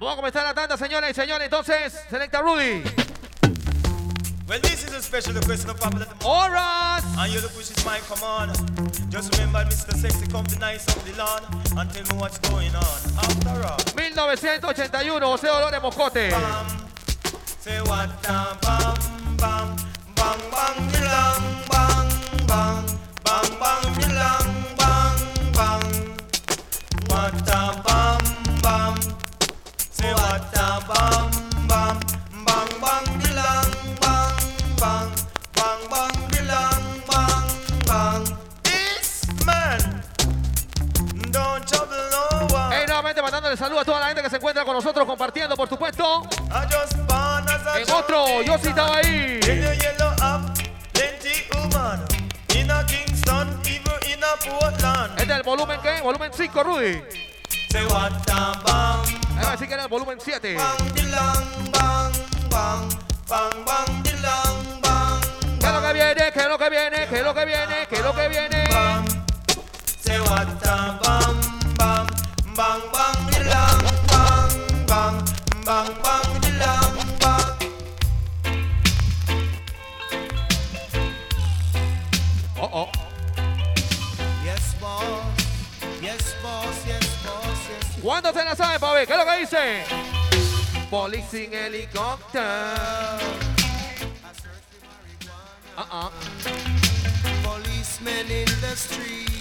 [0.00, 1.46] Vamos a comenzar la tanda, señoras y señores.
[1.46, 2.84] Entonces, selecta Rudy.
[4.46, 7.02] Well, this is a special request of Papa that.
[7.18, 8.52] And you look which is my command.
[9.10, 9.96] Just remember Mr.
[9.96, 11.42] Sexy come the nice of the lawn
[11.76, 12.98] and tell me what's going on.
[13.18, 16.30] After all, 1981, José Dolores Moscote.
[16.30, 16.66] bam,
[17.58, 18.94] say what a bam,
[19.36, 19.76] bam,
[20.14, 22.08] bang, bang, bilang, bang,
[22.46, 22.87] bang,
[43.48, 46.22] mandándole saludo a toda la gente que se encuentra con nosotros compartiendo, por supuesto.
[47.76, 49.40] En otro, yo sí estaba ahí.
[55.16, 56.00] Este es el volumen que?
[56.02, 57.02] Volumen 5, Rudy.
[57.74, 57.84] Ahí
[59.44, 60.56] va decir que era el volumen 7.
[65.60, 67.86] Que es lo que viene, que es lo que viene, que es lo que viene,
[67.88, 68.64] que es lo que viene.
[70.00, 70.18] Se
[72.58, 73.78] Bang, bang, bang, bang, dilang,
[74.10, 74.50] bang,
[74.88, 75.16] bang,
[75.62, 77.50] bang, bang, dilang, bang.
[82.58, 82.88] Oh, oh.
[84.42, 85.06] Yes, boss.
[86.02, 86.76] Yes, boss.
[86.84, 87.58] Yes, boss.
[87.70, 89.06] Yes, ¿Cuántos se la saben, papi?
[89.06, 89.84] ¿Qué es lo que dice?
[90.90, 92.42] Police en helicóptero.
[95.76, 95.86] Uh-uh.
[95.86, 96.10] Ah, ah.
[97.44, 99.37] Policemen in the streets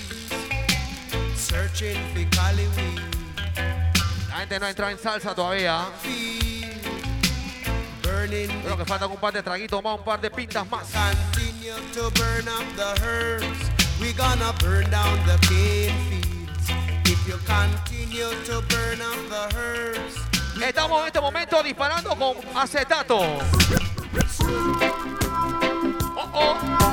[1.57, 3.01] searching for Cali weed.
[4.29, 5.85] La gente no ha entrado en salsa todavía.
[8.63, 10.87] Creo que faltan un par de traguitos más, un par de pintas más.
[10.91, 13.71] continue to burn up the herbs.
[13.99, 16.69] We gonna burn down the cane fields.
[17.05, 20.15] If you continue to burn up the herbs,
[20.61, 23.19] Estamos en este momento disparando con acetato.
[26.15, 26.86] Oh, oh.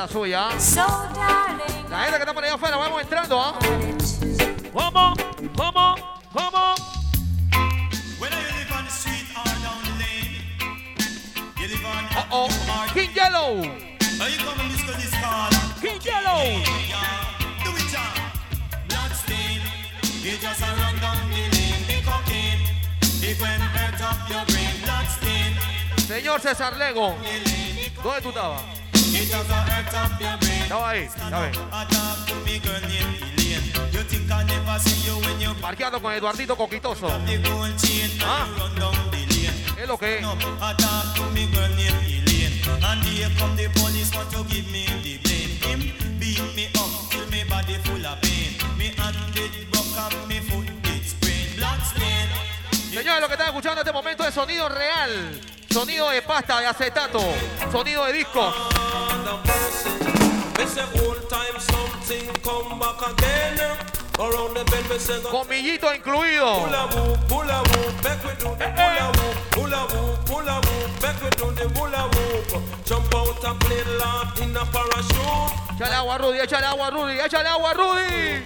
[0.00, 0.48] la suya.
[1.90, 3.36] La gente que está por allá afuera, vamos entrando.
[4.72, 5.18] Vamos,
[5.54, 6.00] vamos,
[6.32, 6.80] vamos.
[12.12, 12.48] Uh oh,
[12.94, 13.62] King Yellow.
[15.80, 16.64] King Yellow.
[26.06, 27.16] Señor César Lego,
[28.02, 28.79] ¿dónde tú estabas?
[30.68, 30.86] No
[36.00, 37.08] con Eduardito Coquitoso.
[38.22, 38.46] ¿Ah?
[39.80, 40.26] Es lo que es.
[52.90, 55.40] Señores, lo que están escuchando en este momento es sonido real
[55.72, 57.20] Sonido de pasta, de acetato.
[57.70, 58.52] Sonido de disco.
[65.30, 66.66] Comillito incluido.
[75.76, 78.44] Échale agua, Rudy, échale agua, Rudy, échale agua, Rudy.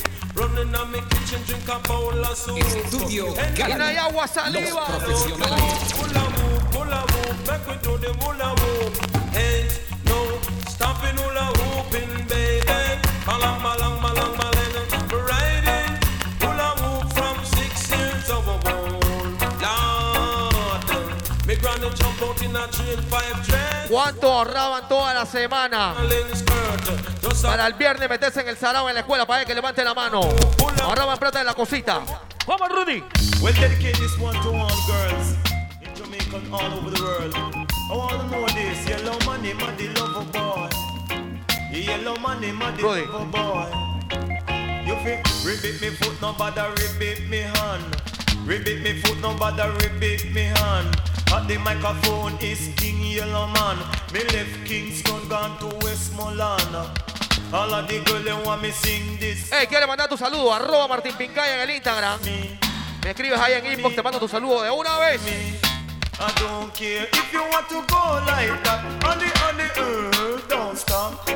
[2.58, 3.62] Estudio Galaxy.
[3.62, 4.86] Y no hay agua saliva.
[4.90, 6.53] Los profesionales.
[6.94, 8.94] Pull a whoop, pull a whoop, make we do the pull a whoop.
[9.34, 9.72] Ain't
[10.06, 10.18] no
[10.68, 13.00] stopping hula hooping, baby.
[13.26, 15.10] Malang, malang, malang, malang.
[15.10, 15.98] We're riding
[16.38, 18.62] hula hoop from six years of old.
[19.64, 20.84] Lord,
[21.46, 23.90] me granny jump out in a train five dress.
[23.90, 25.94] ¿Cuánto ahorraban toda la semana?
[27.42, 30.20] Para el viernes meterse en el sarao en la escuela para que levante la mano.
[30.82, 32.02] Ahorraban plata en la cosita.
[32.46, 33.02] Vamos, Rudy.
[33.42, 35.53] We'll dedicate this one to all girls
[36.52, 37.34] all over the world.
[37.34, 38.88] I want to know this.
[38.88, 40.68] Yellow money, money, lover boy.
[41.70, 43.06] Yellow money, money, Rudy.
[43.06, 43.70] lover boy.
[44.86, 47.84] You feel ribbit me foot, no bother ribbit me hand.
[48.44, 50.90] Ribbit me foot, no bother ribbit me hand.
[51.32, 53.78] At the microphone is King Yellow Man.
[54.12, 56.74] Me left Kingston, gone to Westmoreland.
[57.52, 59.50] All of the girls they want me sing this.
[59.50, 62.20] Hey, quiere mandar tu saludo, arroba Martín Pincaya en el Instagram.
[62.24, 62.58] Me,
[63.04, 65.20] Me escribes ahí en inbox, te mando tu saludo de una vez.
[66.20, 68.80] I don't care if you want to go like that.
[69.04, 71.26] On the on the earth, don't stop.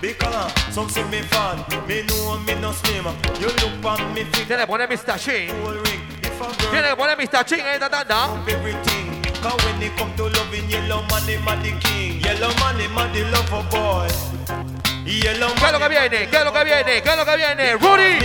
[0.00, 3.04] Because some say me fat, me know me no slim.
[3.40, 5.18] You look on me fit Tiene que poner Mr.
[5.18, 5.48] Chin.
[5.62, 6.00] whole ring.
[6.22, 7.44] If a girl Tiene que poner Mr.
[7.44, 8.28] Chin en esta tanda.
[8.48, 9.22] everything.
[9.42, 11.20] Cause when it come to loving yellow a
[11.62, 12.20] the king.
[12.20, 14.71] Yellow a the lover boy.
[15.04, 16.28] ¿Qué es lo que viene?
[16.28, 17.02] ¿Qué es lo que viene?
[17.02, 17.72] ¿Qué es lo que viene?
[17.74, 18.18] Rudy.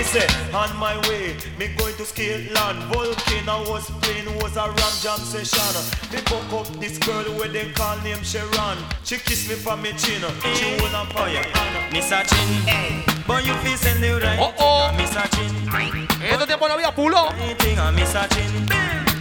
[0.54, 2.84] on my way, me going to Scotland.
[2.92, 5.84] Volcano was playing, was a ram jam session.
[6.12, 8.78] Me buck up this girl where they call name Sharon.
[9.04, 10.22] She kiss me from me chin,
[10.56, 11.44] she hold on fire.
[11.92, 14.40] Miss a chin, but you feel send the right.
[14.40, 14.94] Oh, oh.
[14.98, 17.30] Miss a chin, En este tiempo no había pulo.
[17.30, 18.68] a miss a chin,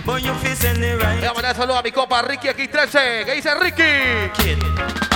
[0.06, 1.35] but you feel send the a right.
[1.35, 3.25] mandar saludo a mi copa Ricky X13.
[3.26, 4.31] ¿Qué dice Ricky?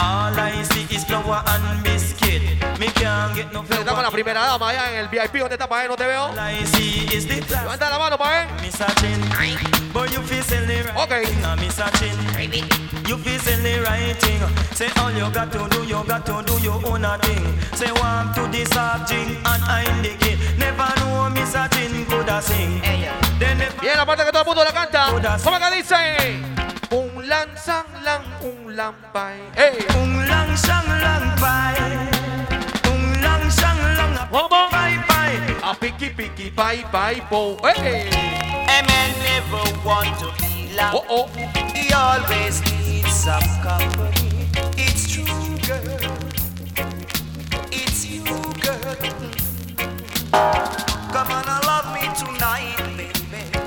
[0.00, 2.59] All I see is flour and biscuit.
[3.00, 5.36] Estamos con la primera dama allá en el VIP.
[5.36, 6.30] Está No te veo.
[6.34, 8.48] Levanta la mano, Paen.
[10.96, 11.12] Ok.
[13.08, 13.40] You feel
[13.82, 14.40] right thing.
[14.40, 17.58] Uh, say all you got to do, you got to do your own thing.
[17.74, 18.68] Say warm to this
[19.08, 20.14] thing and I'm the.
[20.56, 22.06] Never know Miss Jin.
[23.80, 25.06] Bien, la parte que todo el mundo la canta.
[25.42, 26.40] ¿Cómo que dice?
[26.92, 27.84] Un lan sang
[28.42, 29.40] un lan pai.
[29.56, 29.84] Hey.
[29.96, 32.09] Un sang lang.
[34.30, 34.70] Lang shang lang a ¿Cómo?
[34.70, 35.34] pai pai.
[35.62, 37.56] A piqui piqui pai pai po.
[37.64, 38.08] ¡Ey!
[38.68, 41.04] A man never want to be loved.
[41.08, 41.26] Oh, oh.
[41.74, 44.48] He always needs some company.
[44.76, 45.26] It's true,
[45.66, 46.14] girl.
[47.72, 48.24] It's you,
[48.62, 48.96] girl.
[51.12, 53.58] Come on, and love me tonight, baby.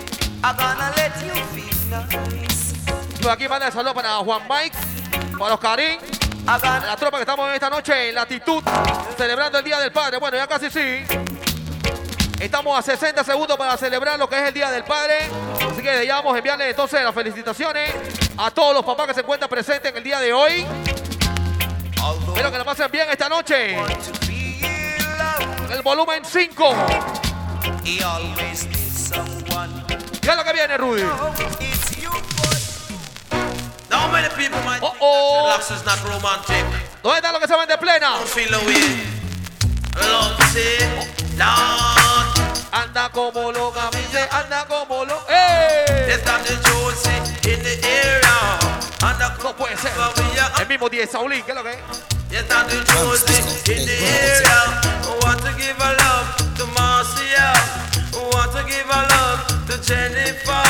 [0.44, 2.74] I'm gonna let you feel nice.
[3.22, 4.78] Por aquí manda el saludo para Juan Mike,
[5.38, 6.00] para Oscarín,
[6.46, 8.64] a la tropa que estamos en esta noche en latitud,
[9.18, 10.18] celebrando el Día del Padre.
[10.18, 11.04] Bueno, ya casi sí.
[12.40, 15.30] Estamos a 60 segundos para celebrar lo que es el Día del Padre.
[15.72, 17.94] Así que ya vamos a enviarle entonces las felicitaciones
[18.38, 20.66] a todos los papás que se encuentran presentes en el día de hoy.
[22.28, 23.78] Espero que la pasen bien esta noche.
[25.72, 26.76] El volumen 5.
[27.86, 29.84] He always needs someone.
[30.22, 31.04] ¿Qué es lo que viene, Rudy?
[34.82, 35.48] Oh, oh.
[35.48, 36.66] that dreadlocks is not romantic.
[37.02, 38.10] ¿Dónde está lo que se vende plena?
[38.18, 39.24] Don't feel the way.
[40.00, 40.80] Love say,
[41.38, 42.34] Lord,
[42.72, 45.34] Anda como loca, dice, anda como loca.
[49.44, 49.92] No puede ser.
[49.98, 51.78] we are El mismo 10 Saulín, ¿qué es lo que es?
[52.32, 54.82] Yes, and the Josie in the area.
[55.22, 57.52] Want to give a love to Marcia.
[58.16, 60.64] I want to give a love to Jennifer.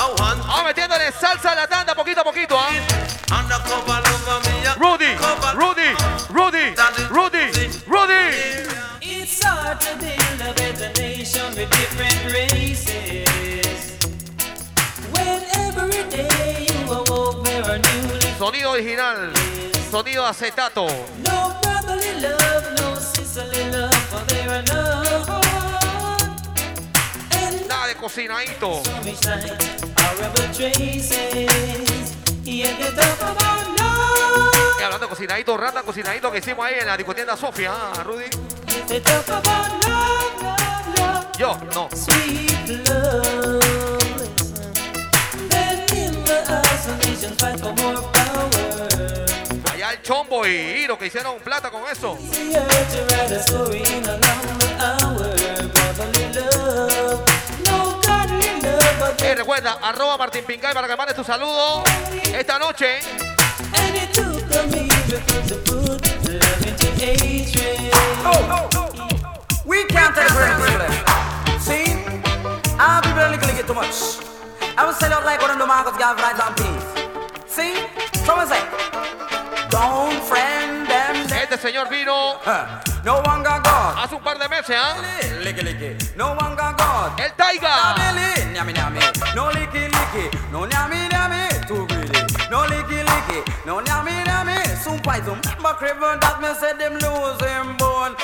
[0.00, 2.70] I want Vamos metiéndole salsa a la tanda poquito a poquito, ¿ah?
[3.32, 3.42] a
[4.78, 5.16] Rudy,
[5.52, 5.96] Rudy,
[6.30, 6.76] Rudy,
[7.10, 7.50] Rudy,
[7.88, 8.22] Rudy.
[9.00, 13.98] It's hard to build a better nation with different races.
[15.10, 18.08] When every day you awoke, there are new
[18.38, 19.32] Sonido original,
[19.90, 20.86] sonido acetato.
[21.26, 25.16] No brotherly love, no sisterly love, for there are none.
[27.66, 29.77] Nada de cocinadito.
[34.78, 38.24] Y hablando de cocinadito, rata cocinadito que hicimos ahí en la discotienda Sofía, ¿eh, Rudy.
[41.38, 41.88] Yo, no.
[49.70, 52.18] Allá el chombo y Hiro que hicieron plata con eso.
[59.20, 61.84] Eh, recuerda, arroba Martín Pincay para que mandes tu saludo
[62.34, 62.98] esta noche.
[68.24, 70.28] Oh, oh, oh, we can't take
[71.60, 71.94] See,
[72.78, 74.18] our people are looking too much.
[74.76, 76.84] I will sell out like one of the markets, guys, right on peace.
[77.46, 77.74] See,
[78.24, 78.62] someone say,
[79.70, 80.57] don't fret.
[81.50, 82.38] Este señor vino.
[83.04, 83.96] No one got God.
[83.96, 84.96] hace un par de meses, ¿ah?
[85.42, 85.96] Licky.
[86.14, 87.18] No one got God.
[87.18, 87.94] El Taiga.
[89.34, 90.28] No licky licky.
[90.52, 91.48] No nyami nyami.
[91.66, 92.20] Too greedy.
[92.50, 93.42] No licky licky.
[93.64, 94.58] No nyami nyami.
[94.84, 95.40] Soon some.
[95.62, 98.14] But craven that me said them lose him bone.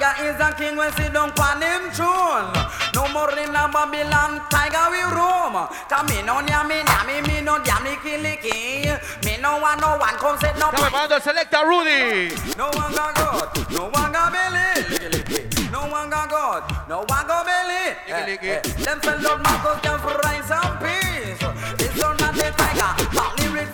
[0.00, 2.48] Tiger is a king when sit down on him throne.
[2.94, 4.40] No more in a Babylon.
[4.48, 5.68] Tiger we roam.
[6.08, 7.20] Me no nyami nyami.
[7.28, 8.96] Me no damn licky licky.
[9.26, 10.70] Me no want no one come set no.
[10.70, 12.32] Está preparando el selecta Rudy.
[12.56, 13.70] No one got God.
[13.70, 15.70] No one got licky.
[15.70, 17.94] No one one go good, no one go belly.
[18.08, 18.48] Licky, licky.
[18.48, 21.38] Eh, eh, them Marcus can for rise and peace.
[21.78, 23.70] This is not the tiger, not lyrics.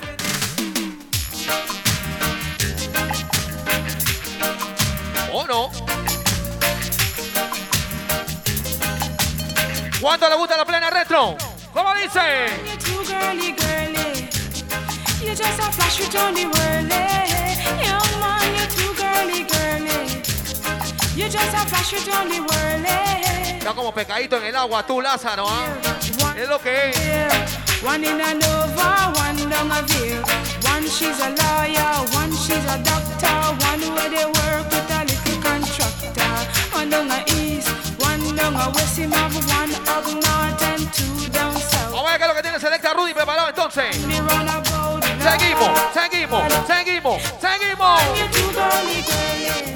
[5.33, 6.06] ¿O no?
[10.07, 11.37] ¿Cuánto le gusta la plena retro?
[11.73, 12.47] ¿Cómo dice?
[23.59, 25.67] Está como pecadito en el agua, tú, Lázaro, ¿ah?
[26.23, 27.57] One, Es lo que es.
[27.83, 30.23] one in a Nova, one down a Ville.
[30.71, 33.27] One she's a lawyer, one she's a doctor.
[33.67, 36.77] One where they work with a little contractor.
[36.77, 37.69] One down a East,
[41.91, 43.97] Vamos a ver qué es lo que tiene Selecta Rudy preparado entonces.
[44.03, 48.01] Run about Seguimos, seguimos, seguimos, seguimos.
[48.17, 49.75] You're too girly, girly.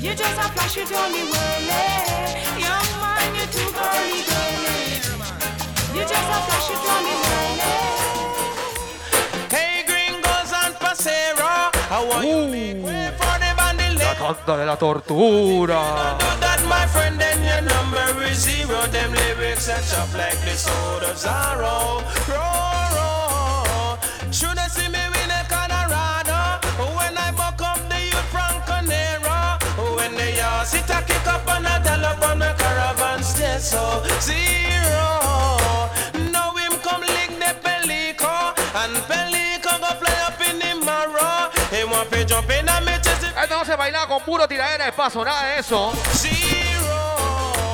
[0.00, 1.74] You just a flash it only whirly.
[2.60, 5.00] Young man, you're too girly, girly.
[5.94, 7.72] You just a flash it only whirly.
[9.50, 12.44] Hey, gringos and pasero, how are you
[14.20, 16.16] La tanda de la tortura.
[16.68, 18.86] My friend, then your number is zero.
[18.86, 19.12] Them
[20.14, 22.02] like the sword of Zorro.
[24.30, 26.60] Should I see me win a Colorado?
[26.96, 29.58] When I buck up the youth from Conero.
[29.96, 31.58] When they all sit a kick up a
[32.24, 35.10] on the caravan so zero.
[36.30, 38.54] Now him come lick the pelico.
[38.74, 39.63] And pelico
[44.24, 45.92] puro tiradera de paso, nada de eso.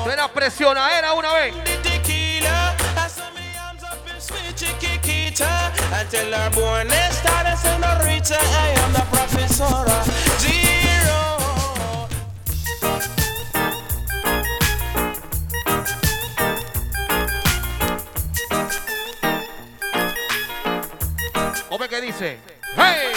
[0.05, 1.55] Tú eras presionadera una vez.
[21.91, 22.39] Que dice?
[22.77, 23.11] ¡Hey!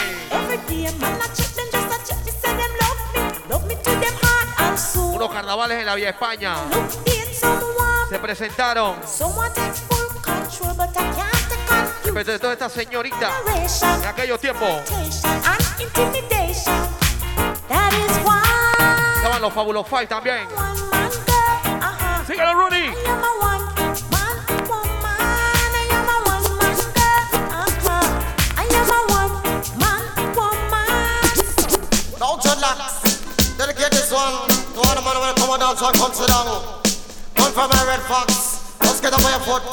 [4.96, 6.56] Unos carnavales en la Vía España.
[8.10, 8.96] Se presentaron.
[12.14, 13.32] Pero toda esta señorita
[13.82, 14.70] en aquellos tiempos.
[19.16, 20.48] Estaban los Fabulous Five también.
[22.26, 22.94] Síguelo, Rooney.
[32.20, 32.76] Now, Jodla,
[33.58, 34.53] dedicate this one.
[34.94, 36.46] All the man when come on down so I come sit down.
[37.36, 39.64] Come from my red fox, let's get up on your foot.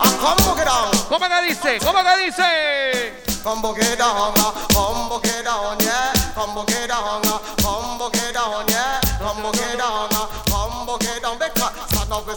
[0.00, 1.78] And come boogie down, ¿Cómo que dice?
[1.80, 3.30] ¿Cómo que dice?
[3.42, 6.12] come boogie down, uh, come boogie down, yeah.
[6.34, 9.00] Come boogie down, uh, come boogie down, yeah.
[9.18, 10.08] Come boogie down,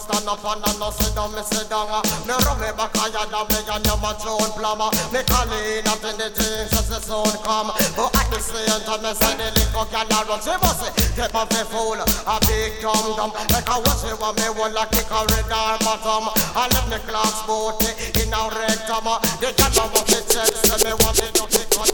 [0.04, 1.88] stand up, and I no sit down, me sit down.
[2.28, 4.92] Me rub me back higher than me and your man John Plummer.
[5.08, 7.72] Me call in up in the things as the sun come.
[7.96, 10.40] But at the same time, me say the liquor can I run.
[10.44, 10.84] She must
[11.16, 13.32] get my face full, a big dum dum.
[13.48, 16.28] Like I watch it when me want like kick a red or bottom.
[16.52, 19.08] I let me clocks booty in a rectum.
[19.40, 21.88] The gal a want me chest, me want me to kick on.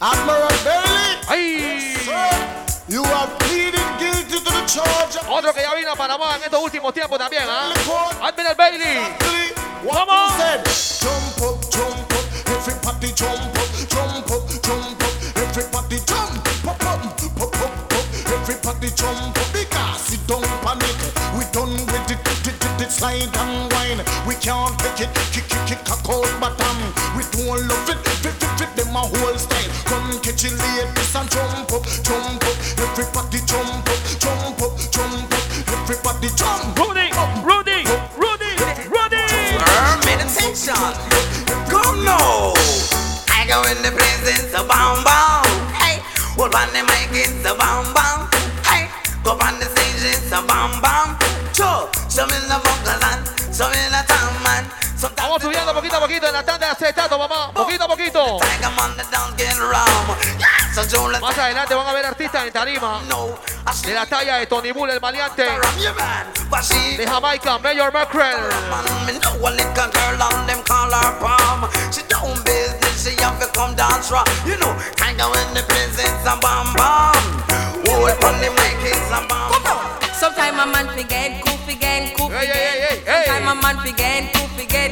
[0.00, 2.67] Admiral Bailey, ¡Ay!
[2.88, 5.16] You are pleading guilty to the charge.
[5.28, 7.72] Otro que ya vino a Panamá en estos últimos tiempos también, ¿ah?
[8.22, 8.98] Admiral Bailey.
[9.86, 10.08] On.
[10.98, 17.04] Jump up, jump up, everybody jump up, jump up, jump up, everybody jump up, up,
[17.04, 19.52] up, up, up, up, everybody jump up.
[19.52, 20.98] Because it don't panic,
[21.38, 24.02] we done with it, it, it, it, slide and wine.
[24.26, 26.78] We can't take it, kick, kick, kick a cold bottom.
[27.16, 29.70] We don't love it, fit, fit, fit them a whole style.
[29.86, 32.56] Come catch it ladies and jump up, jump up,
[32.98, 36.88] everybody jump up, jump up, jump up, everybody jump up.
[36.88, 37.06] Rudy,
[37.46, 37.86] Rudy,
[38.18, 38.50] Rudy,
[38.90, 39.22] Rudy.
[40.02, 40.74] meditation.
[41.70, 42.52] Come now.
[43.30, 45.46] I go in the presence of bam bam.
[45.78, 46.02] Hey,
[46.34, 48.26] hold on the mic it's a bam bam.
[48.66, 48.90] Hey,
[49.22, 51.14] go on the stage it's a bam bam.
[51.54, 53.22] Cho, show me the vocal and
[53.54, 54.37] show me the time man.
[54.37, 54.37] Sometimes
[55.00, 57.50] Vamos subiendo poquito a poquito en la tanda de acetato, mamá.
[57.50, 57.52] Uh.
[57.52, 58.38] Poquito a poquito.
[58.40, 60.16] Tiger man the down get rum.
[60.38, 63.00] Yeah, so Joe let's Más adelante van a ver artistas en tarima.
[63.84, 65.46] De la talla de Tony Bull, el maleante.
[65.46, 68.48] rum your man, but she De Jamaica, Mayor Mackerel.
[68.70, 71.70] Man, me know a little girl and them call her palm.
[71.92, 74.24] She doing business, she have to come dance raw.
[74.44, 77.22] You know, kind of in the presence of bam bam.
[77.86, 80.07] Hold on the mic is a bam bam.
[80.18, 83.06] Sometime a man forget, cool forget, cool Hey, hey, hey, forget.
[83.06, 83.24] hey, hey.
[83.26, 84.90] Sometime a man forget, cool forget.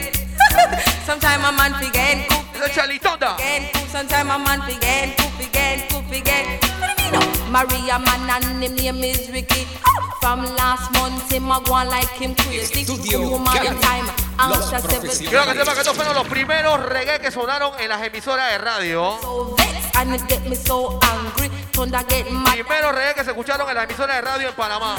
[1.07, 3.35] Sometime a man forget, cool De Charlie Tonda.
[3.35, 3.77] forget.
[3.89, 6.47] Sometime a man forget, cool forget, cool forget.
[7.51, 9.67] Maria man and him name is Ricky.
[10.21, 12.85] From last month him a go on like him crazy.
[12.85, 13.81] Estudio Woman Gala.
[13.81, 14.07] time
[14.39, 14.71] Los
[15.29, 18.59] Creo que tema que estos fueron los primeros reggae que sonaron en las emisoras de
[18.59, 19.19] radio.
[22.53, 24.97] Primeros reggae que se escucharon en las emisoras de radio en Panamá.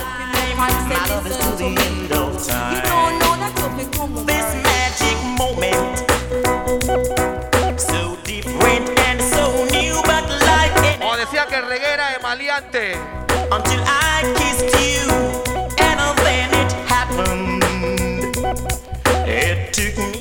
[11.04, 12.98] O decía que el reggae era de maleante.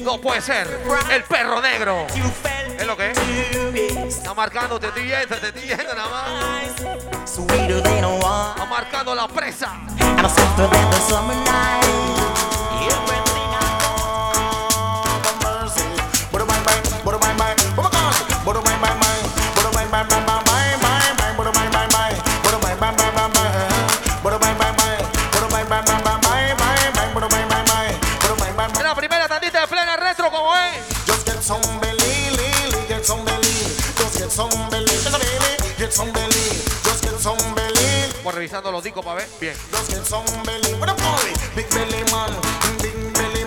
[0.07, 0.69] No puede ser.
[1.11, 2.07] El perro negro.
[2.79, 3.19] Es lo que es.
[4.07, 7.27] Está marcando, te estoy viendo, te estoy nada más.
[8.51, 9.73] Está marcando la presa.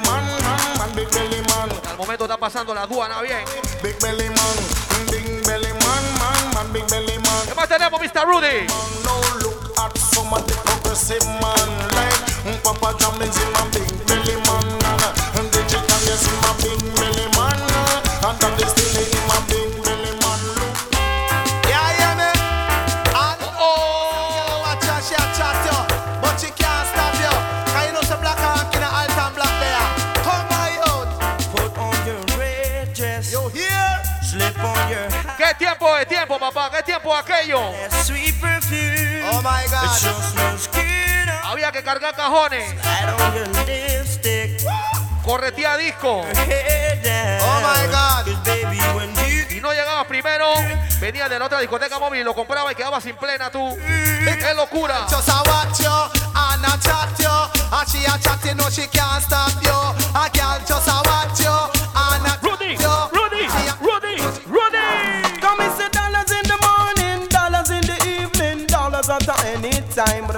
[0.10, 0.24] Man,
[0.78, 1.70] man, big belly man.
[1.90, 3.44] Al momento está pasando la aduana bien.
[3.84, 4.56] Big belly man,
[5.12, 7.48] big belly man, man, man, big belly man.
[7.48, 8.26] ¿Qué más tenemos, Mr.
[8.26, 8.68] Rudy?
[9.04, 13.69] No look at some of the progressive man like Papa Jam is in my
[39.40, 39.88] Oh my God.
[41.46, 42.76] Había que cargar cajones.
[45.24, 46.26] Corretía disco.
[46.26, 48.28] Oh my God.
[49.50, 50.46] Y no llegabas primero,
[51.00, 53.78] venía de la otra discoteca móvil y lo compraba y quedaba sin plena tú.
[53.78, 55.08] ¡Qué locura!
[55.10, 55.30] Just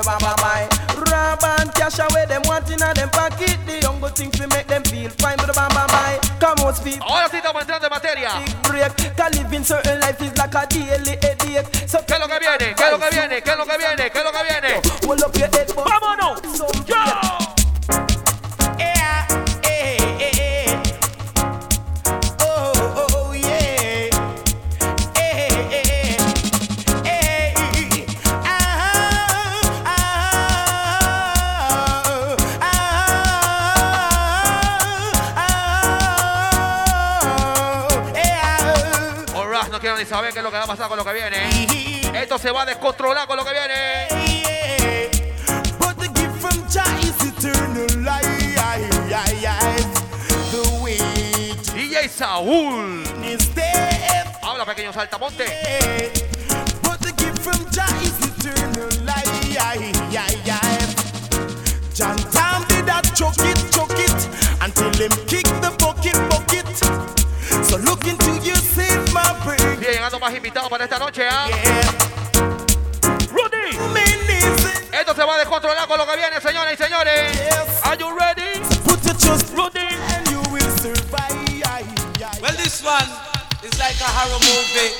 [0.03, 0.81] bye bye bye.
[1.61, 3.57] And cash away them want in a them pocket.
[3.65, 5.37] The young things we make them feel fine.
[5.37, 6.19] Bye bye bye.
[6.39, 7.01] Come on, speak.
[7.01, 8.29] Ahora oh, sí estamos entrando en materia.
[8.39, 9.15] Big break.
[9.15, 11.89] Cause living certain life is like a daily headache.
[11.89, 12.75] So ¿Qué es lo que viene?
[12.75, 13.41] ¿Qué es lo que viene?
[13.41, 14.11] ¿Qué es lo que viene?
[14.11, 14.81] ¿Qué es lo que viene?
[15.07, 15.69] Hold up your head,
[40.01, 41.37] Ni saber qué es lo que va a pasar con lo que viene.
[42.19, 44.07] Esto se va a descontrolar con lo que viene.
[45.77, 48.25] But the gift from Jah is eternal life.
[50.49, 50.63] The
[51.75, 53.03] DJ Saúl.
[54.41, 55.45] Habla, pequeño saltamonte.
[56.81, 59.27] But the gift from Jah is eternal life.
[61.93, 64.29] John Tam did that choke it, choke it
[64.63, 66.65] until him kick the bucket, bucket.
[67.63, 68.07] So look
[70.21, 71.47] más invitados para esta noche, ¿ah?
[71.47, 71.81] Yeah.
[73.31, 73.75] Rudy.
[74.93, 77.33] Esto se va a descontrolar con lo que viene, señoras y señores.
[77.33, 77.81] Yes.
[77.83, 78.59] Are you ready?
[78.85, 79.79] Put your trust Rudy.
[80.13, 81.31] and you will survive.
[82.39, 83.09] Well, this one
[83.63, 84.93] is like a horror movie.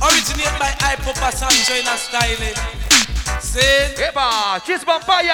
[0.00, 2.56] Originated by Ipopa Sancho in a styling.
[3.40, 4.62] Saying, ¡Epa!
[4.64, 5.28] ¡Chis Vampire!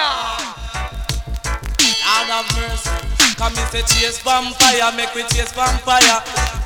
[2.05, 3.14] Lord have mercy.
[3.45, 6.17] Come and say chase vampire, make we chase vampire.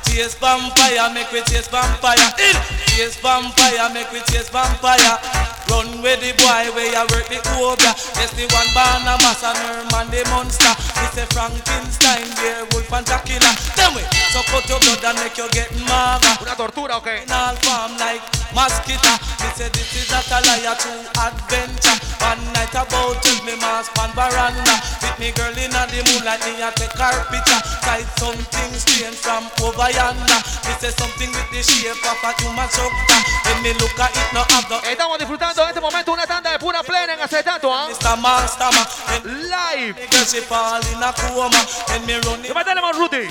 [0.08, 2.16] Chase vampire, make we chase vampire.
[2.40, 2.56] In
[2.88, 5.20] chase vampire, make we chase vampire.
[5.68, 7.92] Run with the boy where you work the cobra.
[8.16, 10.72] Yes, the one born a mass and her man the monster.
[10.96, 13.52] We say Frankenstein, werewolf and Dracula.
[13.76, 14.00] Then we
[14.32, 16.32] suck out your blood and make you get maga.
[16.40, 17.28] ¿Una tortura o qué?
[17.28, 18.24] In all form like
[18.56, 19.12] mosquito.
[19.44, 22.09] Me say this is not a liar, true adventure.
[22.20, 24.76] One night about till me mask on veranda.
[25.00, 27.60] With me girl in the moonlight, me a take her picture.
[27.80, 30.40] Sight something strange from over yonder.
[30.68, 33.22] Me say something with the shape of a human structure.
[33.48, 36.50] When me look at it, no have no Estamos disfrutando en este momento una tanda
[36.52, 37.88] de pura plena en acetato, ¿ah?
[37.88, 38.16] Mr.
[38.18, 38.86] Master Man.
[39.08, 39.96] When Live.
[39.96, 41.60] the girl she fall in a coma.
[41.88, 43.28] When me run ¿Qué it, más tenemos, Rudy?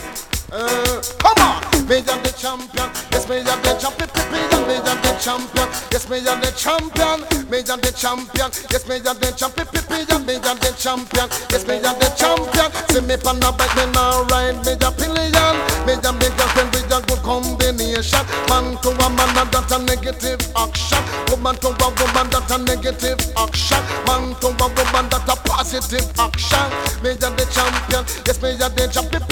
[0.51, 2.89] Uh, come on, me am the champion.
[3.13, 4.09] Yes, me am the champion.
[4.33, 5.69] Me am, the champion.
[5.93, 7.21] Yes, me am the champion.
[7.53, 8.49] Me am the champion.
[8.73, 9.67] Yes, me am the champion.
[9.85, 11.29] Me am, the champion.
[11.53, 12.69] Yes, me am the champion.
[12.89, 15.53] See me pan the bike, me now ride me a pillion.
[15.85, 18.25] Me am the girlfriend with a good combination.
[18.49, 21.03] Man to a man, and that a negative action.
[21.29, 23.81] Woman to a woman, that a negative action.
[24.09, 26.67] Man to a woman, that a positive action.
[27.05, 28.01] Me am the champion.
[28.25, 29.29] Yes, me am the champion.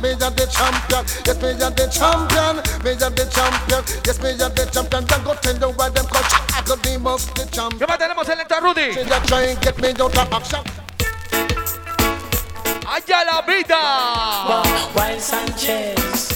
[0.00, 1.04] Me am the champion.
[1.26, 2.56] Yes, me am the champion.
[2.82, 3.82] Me am the champion.
[4.06, 5.04] Yes, me am the champion.
[5.04, 7.78] Then go tell you why them call I got the most the champion.
[7.78, 8.94] ¿Qué más tenemos, selecta Rudy?
[8.94, 10.64] Say you try and get me out of action.
[12.86, 14.62] ¡Allá la vida!
[14.96, 16.34] Wild Sanchez.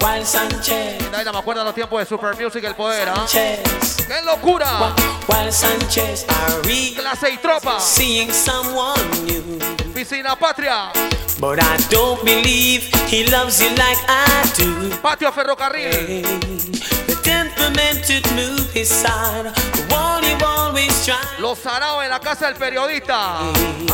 [0.00, 1.10] Wild Sanchez.
[1.10, 3.26] Daina, me acuerdo de los tiempos de Super Music El Poder, ¿ah?
[3.26, 4.06] Sanchez.
[4.06, 4.94] ¡Qué locura!
[5.28, 5.54] Wild
[6.64, 7.80] read Clase y tropa.
[7.80, 9.58] seeing someone new.
[9.92, 10.92] Piscina Patria.
[11.40, 14.90] But I don't believe he loves you like I do.
[15.00, 15.92] Patio Ferrocarril.
[15.92, 16.22] Hey,
[17.06, 19.46] The temperament to move his side.
[19.72, 21.16] The one you always try.
[21.38, 23.38] Los Araos en la casa del periodista.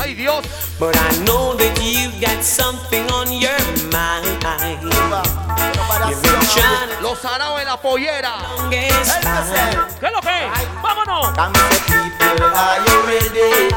[0.01, 0.45] ¡Ay, Dios!
[0.81, 3.59] But I know that you've got something on your
[3.93, 4.25] mind.
[7.03, 8.33] Los Araos en la pollera.
[8.71, 10.49] ¿Qué es lo que?
[10.83, 11.31] ¡Vámonos!
[11.37, 13.75] Come say people, are you ready?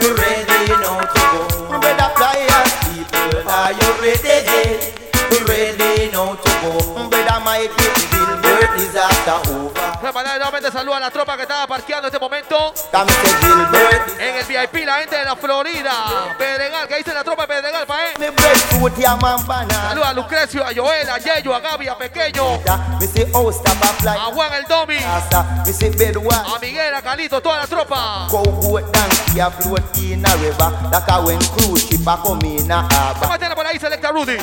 [0.00, 1.78] We ready now to go.
[1.80, 2.47] Brother flyers,
[3.12, 4.94] people, are you ready?
[5.48, 7.08] Ready now to go.
[7.08, 9.97] Brother Mikey, Gilbert is after over.
[10.12, 12.72] para mandar nuevamente saludos a la tropa que estaba parqueando en este momento.
[14.18, 15.92] En el VIP, la gente de la Florida.
[16.38, 18.14] Pedregal, que dice la tropa de Pedregal, pa' él.
[19.88, 22.58] Saludos a Lucrecio, a Joel, a Yeyo, a Gaby, a Pequeño.
[24.18, 24.96] A Juan el Domi.
[26.56, 28.26] A Miguel, a Calito, toda la tropa.
[33.20, 34.38] Tómatela por ahí, selecta Rudy.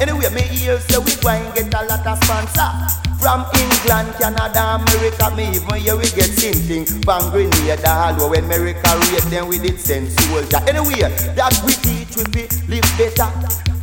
[0.00, 2.72] Anyway, me hear say we go and get a lot of sponsor.
[3.20, 5.30] From England, Canada, America.
[5.36, 8.30] Me even hear we get same thing from Grenada, Hollow.
[8.30, 10.58] When America rate them we did send soldier.
[10.66, 11.04] Anyway,
[11.36, 13.28] that we teach we be live better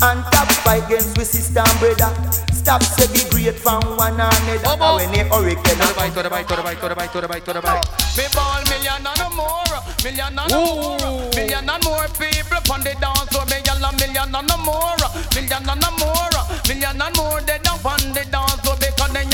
[0.01, 2.11] and top fight against we sister and brother.
[2.53, 4.57] Stop segregate from one another.
[4.59, 4.99] Vamos.
[4.99, 7.81] When the hurricane Tore bye, tore bye, tore bye, tore bye, tore bye, tore bye.
[8.17, 9.63] Me ball million and more,
[10.03, 13.45] million and more, million and more people on the dance floor.
[13.47, 14.99] Me yell a million and more,
[15.31, 16.35] million and more,
[16.67, 17.39] million and more.
[17.41, 19.25] They don't on the dance floor because they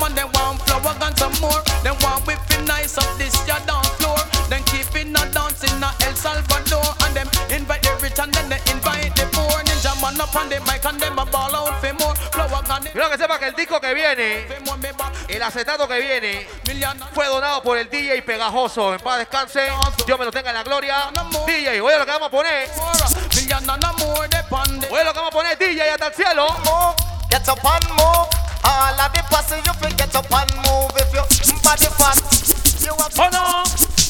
[0.00, 0.14] man.
[0.16, 1.60] They want flower and some more.
[1.84, 2.26] They want
[2.66, 4.18] nice up this your dance floor.
[4.48, 8.32] Then keep it a dance in a El Salvador and them invite the rich and
[8.32, 9.60] then they invite the poor.
[9.68, 12.14] Ninja man up on the mic and them a ball out for more.
[12.32, 14.46] Flower and Quiero que sepa que el disco que viene,
[15.28, 16.46] el acetato que viene,
[17.12, 18.94] fue donado por el DJ Pegajoso.
[18.94, 19.68] En paz descanse,
[20.06, 21.10] Dios me lo tenga en la gloria.
[21.46, 22.70] DJ, oye lo que vamos a poner.
[24.50, 26.46] on Oye lo que vamos a poner, DJ, hasta el cielo.
[27.30, 28.28] Get up and move.
[28.66, 31.22] All of the pussy you fi get up and move if you
[31.62, 32.18] body fat.
[32.82, 33.64] You have ¡Oh, no!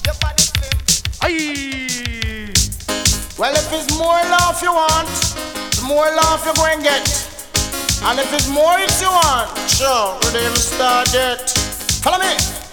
[0.05, 0.77] your body slim.
[1.23, 2.53] ¡Ay!
[3.39, 5.09] Well, if it's more love you want,
[5.77, 7.09] the more love you're going to get.
[8.03, 11.51] And if it's more it you want, sure, we didn't start yet.
[12.03, 12.70] Follow me.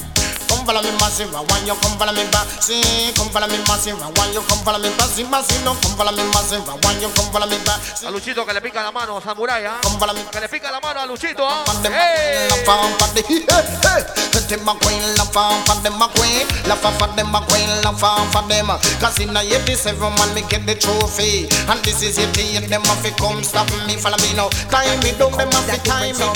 [0.68, 2.44] Come follow me massive, I want you come follow me back.
[2.60, 2.84] See,
[3.16, 5.08] come follow me massive, I want you come follow me back.
[5.16, 7.80] See, massive, no, come follow me massive, I want you come follow me back.
[7.96, 9.80] See, A Luchito que le pica la mano a Samurai, ¿ah?
[9.82, 11.64] come follow me Que le pica la mano a Luchito, ¿ah?
[11.64, 12.52] Pan them ¡Ey!
[12.52, 14.04] la fam for the hey hey.
[14.36, 17.40] Let them a queen, la fam for them a queen, la fam for them a
[17.48, 18.68] queen, la fam for them.
[19.00, 22.94] Cause in a 87 man me get the trophy, and this is 88 them a
[23.00, 24.52] fi come stop me, follow me now.
[24.68, 26.28] Time me down, them a fi time me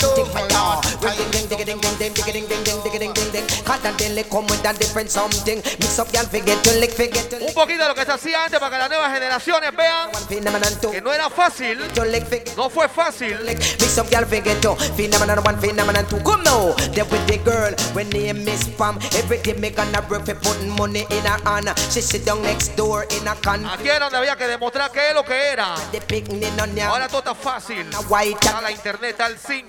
[0.56, 1.20] Lord, time
[7.40, 10.10] Un poquito de lo que se hacía antes para que las nuevas generaciones vean
[10.90, 11.78] que no era fácil.
[12.56, 13.38] No fue fácil.
[13.44, 14.76] Mix up, y'all forget to.
[14.96, 16.18] Phenomenon one, phenomenon two.
[16.22, 16.72] Come now.
[16.92, 18.98] There with the girl, when name Miss Pam.
[19.16, 21.70] Every day make an effort for putting money in her hand.
[21.90, 23.64] She sit down next door in a can.
[23.66, 25.74] Aquí era donde había que demostrar qué es lo que era.
[26.88, 27.86] Ahora todo está fácil.
[28.42, 29.66] Está la internet, está el sync.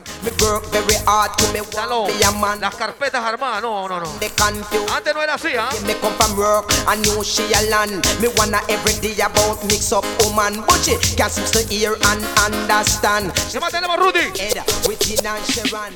[2.59, 4.07] Las carpetas armadas, no, no, no.
[4.43, 5.69] Confused Antes no era así, ¿ah?
[5.87, 8.05] Me come from work, I knew she a land.
[8.19, 12.21] Me wanna every day about mix up woman, but she can't seem to hear and
[12.43, 13.31] understand.
[13.51, 14.19] ¿Qué más tenemos, Rudy?
[14.37, 15.95] Head with Tina and Sharon.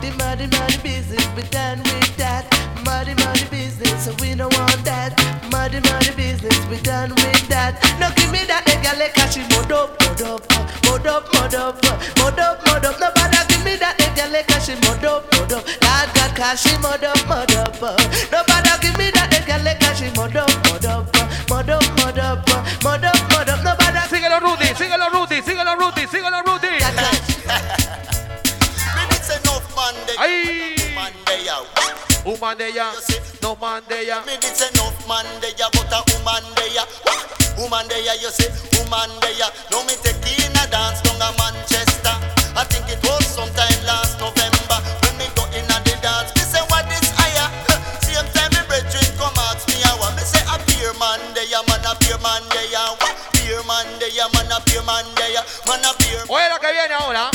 [0.00, 2.46] The muddy, muddy business, we done with that.
[2.84, 5.18] Muddy, muddy business, so we don't want that.
[5.50, 7.82] Muddy, muddy business, we done with that.
[7.98, 10.46] No, give me that, the girl, like she mud up, mud up,
[10.86, 11.82] mud up, mud up,
[12.18, 13.00] mud up, mud up.
[13.00, 15.66] Nobody me that the girl like she mud up, mud up.
[15.66, 17.74] Lord God, cause she mud up, mud up.
[18.30, 21.10] Nobody give me that the girl like she mud up, mud up,
[21.50, 22.46] mud up, mud up,
[22.82, 23.60] mud up, mud up.
[23.66, 23.98] Nobody.
[24.06, 26.78] Síguelo, Rudy, síguelo, Rudy, síguelo, Rudy, síguelo, Rudy.
[29.10, 30.94] Me say enough man they Ay.
[30.94, 31.66] man they are.
[32.24, 32.94] Woman de ella,
[33.42, 34.22] no man de ella.
[34.26, 36.86] Me say enough man they are, but a woman they are.
[37.58, 38.48] Woman they are, you say
[38.78, 39.50] woman they are.
[39.70, 42.14] No me take in a dance down a Manchester.
[42.56, 43.25] I think it was
[51.86, 52.96] a beer man they are.
[53.32, 55.46] Beer man they are, man a beer man they are.
[55.66, 57.30] Man a beer Oye lo que viene ahora.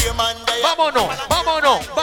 [0.61, 2.00] vámonos, vámonos, vámonos.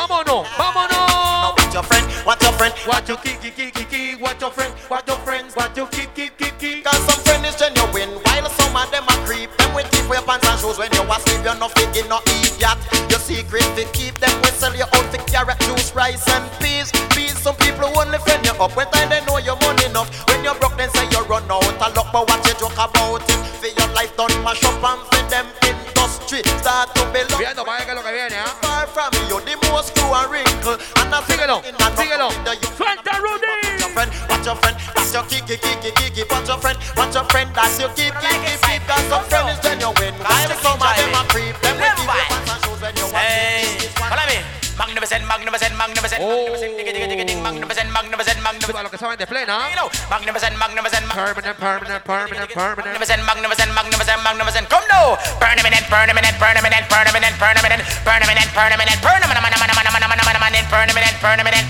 [50.10, 52.86] Magnificent, magnificent, Permanent, permanent, permanent, permanent.
[52.86, 54.66] magnificent, magnificent, magnificent, magnificent.
[54.68, 60.48] Come now, permanent, permanent, permanent, permanent, permanent, permanent, permanent, permanent, permanent, permanent,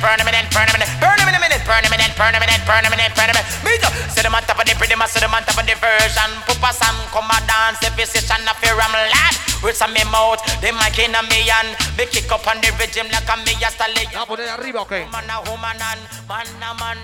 [0.06, 3.46] permanent, permanent, permanent, permanent, permanent, permanent, permanent.
[3.64, 5.74] Me just sit them on top of the pretty, sit them on top of the
[5.78, 6.30] version.
[6.46, 9.34] Pupa Sam come a dance, the position of fear I'm lad.
[9.62, 12.70] With some me mouth, the mic in a me and me kick up on the
[12.78, 14.06] rhythm like a me a stallion.
[14.14, 15.10] Vamos a poner arriba, ok.
[15.10, 16.98] Man a woman and man a man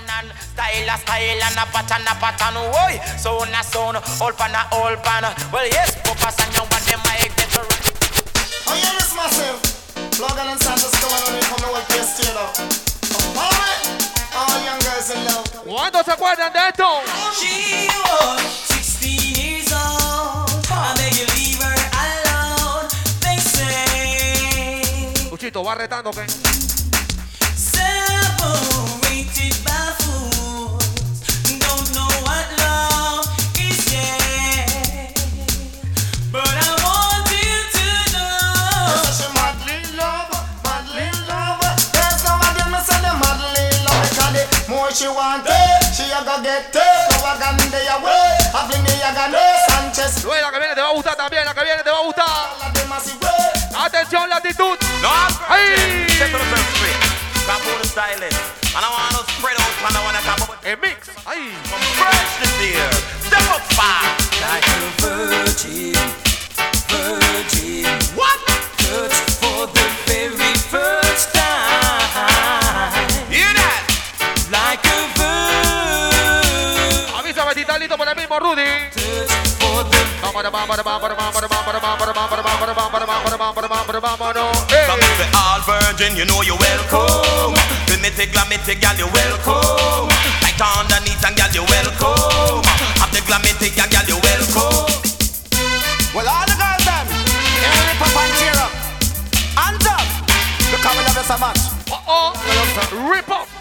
[0.74, 2.56] style a style and a pattern a pattern.
[2.58, 5.24] Oi, sound a sound, all pan a all pan.
[5.52, 7.84] Well yes, Pupa Sam you want them mic get to rock.
[8.66, 9.58] Oh yeah, this massive.
[10.20, 12.58] Logan and Santos going on in from the world place still up.
[13.38, 13.82] Alright,
[14.34, 15.46] all young girls in love.
[15.64, 17.02] ¿Cuántos se acuerdan de esto?
[17.38, 20.50] She was 16 years old.
[20.70, 22.88] I beg you leave her alone.
[23.20, 26.26] They say Luchito, va retando, ok.
[27.54, 28.93] separated
[44.94, 45.44] she want
[50.54, 52.26] que viene te va a gustar también, la que viene te va a gustar.
[53.76, 54.78] Atención latitud.
[55.02, 55.10] No,
[55.48, 57.13] ¡Ay!
[57.44, 57.76] Step to the first street.
[57.76, 58.40] Come on the stylist.
[58.72, 61.10] And I want to spread out and I want to come up with En mix.
[61.28, 61.52] ¡Ay!
[61.68, 62.92] some freshness here.
[63.28, 64.32] Step up fast.
[64.40, 65.92] Like a virgin,
[66.88, 67.84] virgin.
[68.16, 68.40] What?
[68.80, 73.08] Touch for the very first time.
[73.28, 73.84] Hear that?
[74.48, 75.44] Like a virgin.
[77.78, 78.64] Listo por el mismo Rudy.
[78.94, 83.03] Touch for the Vámonos, vámonos, vámonos,
[85.64, 87.56] virgin, you know you're welcome.
[87.88, 90.08] Primitive, glamitic, gal, you're welcome.
[90.44, 92.62] Right underneath, and gal, you're welcome.
[93.00, 94.84] Have the glamitic, and gal, you're welcome.
[96.14, 98.72] Well, all the girls them, here rip up and cheer up.
[99.56, 100.04] Hands up,
[100.70, 101.60] because we love you so much.
[101.90, 103.10] Oh, oh.
[103.10, 103.53] Rip up.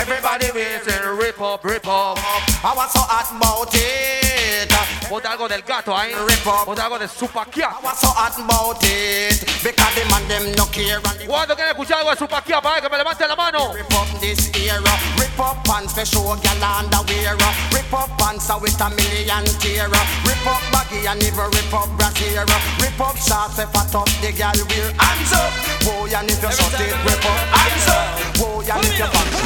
[0.00, 2.16] Everybody missing rip up, rip up.
[2.64, 4.72] I was so hot about it.
[5.10, 6.14] Ponte algo del gato ahí.
[6.26, 6.64] Rip up.
[6.64, 7.68] Ponte algo de Supaquia.
[7.68, 9.44] I was so hot about it.
[9.60, 12.96] Because the man them no care ¿Cuándo quieren escuchar algo de Supaquia para que me
[12.96, 13.74] levante la mano?
[13.74, 14.80] Rip up this era,
[15.20, 17.36] rip up pants for show gal underwear,
[17.68, 19.84] rip up pants with a million tear,
[20.24, 22.48] rip up baggy and even rip up brassiere,
[22.80, 24.88] rip up shorts if fat up the gal wear.
[24.96, 25.52] Hands up,
[25.84, 27.44] boy and if you shut it, rip up.
[27.52, 29.40] Hands up, boy and if you fat.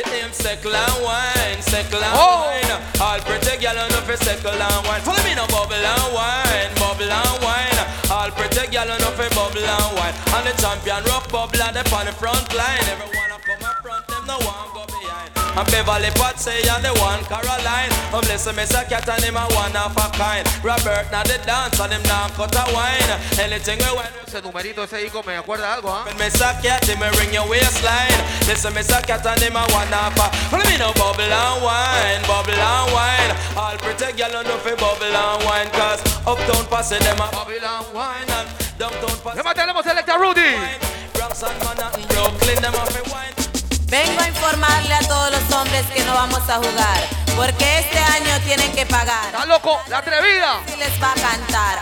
[0.00, 2.48] It name Seckle and Wine, Seckle and Oh.
[2.48, 2.72] Wine.
[3.04, 5.02] All pretty girl on for Seckle and Wine.
[5.02, 7.80] Follow me now, bubble and wine, bubble and wine.
[8.08, 10.14] All pretty on up for bubble and wine.
[10.36, 12.80] And the champion rock bubble and the front line.
[12.88, 13.29] Everyone
[15.60, 17.92] And Beverly Pot say and the one Caroline.
[18.16, 18.80] Oh bless him, Mr.
[18.88, 20.48] Cat and him a one of a kind.
[20.64, 23.12] Robert now the dance and him now cut a wine.
[23.36, 24.08] Anything we want.
[24.24, 26.08] Ese numerito, ese disco me acuerda algo, ¿ah?
[26.16, 28.16] Me suck cat, him a ring your waistline.
[28.48, 30.32] Listen, me suck cat and him a one off a.
[30.48, 33.30] Follow me now, bubble and wine, bubble and wine.
[33.52, 38.24] All pretty girl on fi bubble and wine, cause uptown posse them a Babylon wine.
[38.24, 38.48] wine and
[39.34, 40.56] ¿Qué más tenemos, Selecta Rudy?
[43.90, 48.40] Vengo a informarle a todos los hombres que no vamos a jugar, porque este año
[48.44, 49.26] tienen que pagar.
[49.26, 49.80] ¿Está loco?
[49.88, 50.60] La atrevida.
[50.68, 51.80] Si les va a cantar.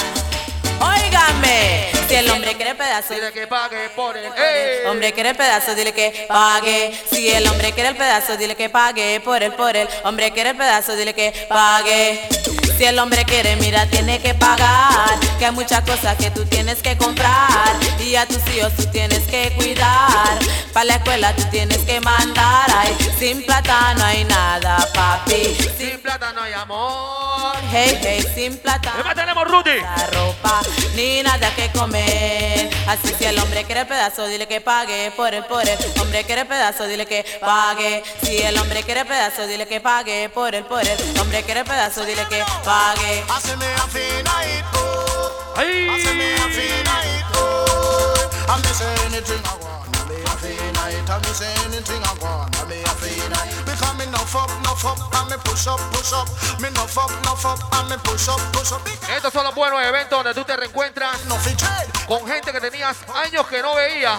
[0.81, 4.33] Óigame, si el hombre quiere pedazo, dile que pague por el.
[4.87, 6.99] Hombre quiere el pedazo, dile que pague.
[7.11, 9.87] Si el hombre quiere el pedazo, dile que pague por él, por él.
[10.05, 12.27] Hombre quiere el pedazo, dile que pague.
[12.79, 15.19] Si el hombre quiere, mira, tiene que pagar.
[15.39, 17.75] Que hay muchas cosas que tú tienes que comprar.
[17.99, 20.39] Y a tus hijos tú tienes que cuidar.
[20.73, 22.71] Para la escuela tú tienes que mandar.
[22.73, 25.57] Ay, sin plata no hay nada, papi.
[25.77, 27.57] Sin plata no hay amor.
[27.73, 28.93] Hey, hey, sin plata.
[28.97, 29.81] ¿Qué más tenemos, Rudy?
[29.81, 30.61] La ropa,
[30.95, 32.71] ni nada que comer.
[32.87, 35.77] Así si el hombre quiere el pedazo, dile que pague por él, por él.
[36.01, 38.03] Hombre quiere el pedazo, dile que pague.
[38.23, 40.97] Si el hombre quiere el pedazo, dile que pague por él, por él.
[41.21, 43.25] Hombre quiere el pedazo, dile que pague.
[43.31, 45.55] Hace me a fina it, oh.
[45.57, 45.89] Ay.
[45.91, 48.47] Hace me a fina it, oh.
[48.49, 49.97] I'm say anything I want.
[49.97, 51.11] I'm me a fina it.
[51.11, 51.33] I'm me
[51.67, 52.58] anything I want.
[59.17, 61.19] Estos son los buenos eventos donde tú te reencuentras
[62.07, 64.17] con gente que tenías años que no veías.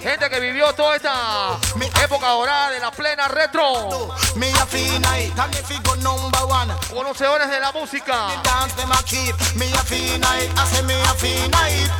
[0.00, 1.58] Gente que vivió toda esta
[2.02, 4.14] época dorada de la plena retro.
[6.92, 8.28] Conocedores de la música.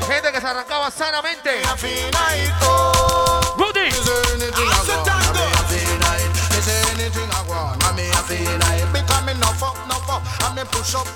[0.06, 1.62] Gente que se arrancaba sanamente.
[3.56, 3.90] Rudy.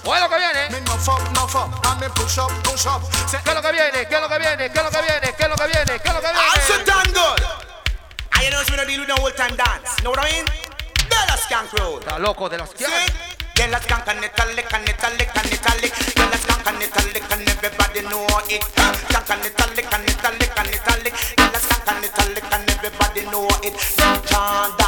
[0.04, 0.68] Oye lo que viene.
[0.68, 0.82] ¿Qué es
[3.62, 4.06] lo que viene?
[4.08, 4.70] ¿Qué es lo que viene?
[4.70, 5.32] ¿Qué es lo que viene?
[5.34, 6.00] ¿Qué es lo que viene?
[6.00, 6.40] ¿Qué es lo que viene?
[6.44, 7.40] I'm so damn good.
[8.32, 10.02] I know we don't deal with no old time dance.
[10.02, 10.44] Know what I mean?
[10.44, 11.72] De la skank.
[11.74, 13.12] Está loco de la skank.
[13.54, 14.86] De la skank and italic and.
[14.86, 18.62] De la skank and italic everybody know it.
[19.08, 20.06] Skank and italic and.
[20.06, 20.22] De
[21.52, 23.74] la skank and italic everybody know it.
[23.74, 24.83] Skank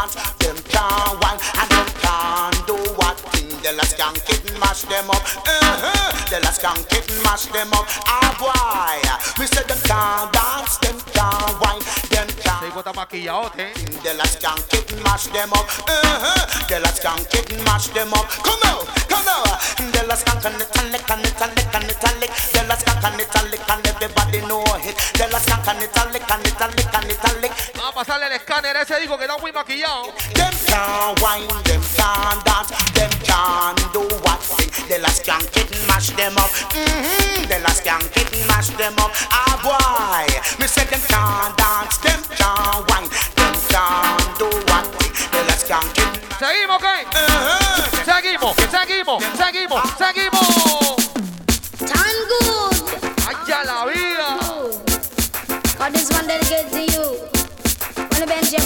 [3.66, 5.22] the last can kitten mash them up.
[5.42, 6.30] Uh-huh.
[6.30, 7.86] The last can kitten mash them up.
[8.06, 9.02] Ah boy,
[9.40, 11.82] we said them can't dance, them can't whine,
[12.14, 12.62] them can't.
[12.62, 13.74] They got a maquillado, eh?
[14.06, 15.66] The last can kitten mash them up.
[15.82, 16.46] Uh-huh.
[16.68, 18.30] The last can kitten mash them up.
[18.46, 19.90] Come on, come on.
[19.90, 22.55] The last can connect, lick connect, lick connect, lick.
[23.04, 23.60] And it and lick.
[23.60, 24.96] It and everybody know it.
[25.14, 25.30] Can
[25.64, 29.52] can it and it it a pasarle el escáner a ese dijo que está muy
[29.52, 30.12] maquillado.
[30.34, 34.40] Them can't wine, them can't dance, them can't do what
[35.52, 36.50] kick and mash them up.
[36.72, 37.48] Mm-hmm.
[37.48, 39.12] The last can kick and mash them up.
[39.30, 40.26] Ah boy,
[40.58, 44.86] me say them can't dance, them can't wine, them can't do what
[45.66, 46.38] can kick.
[46.38, 47.06] ¿Seguimos qué?
[48.04, 50.55] Seguimos, seguimos, seguimos, seguimos.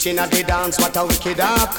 [0.00, 1.76] Pitching at the dance, what a wicked act.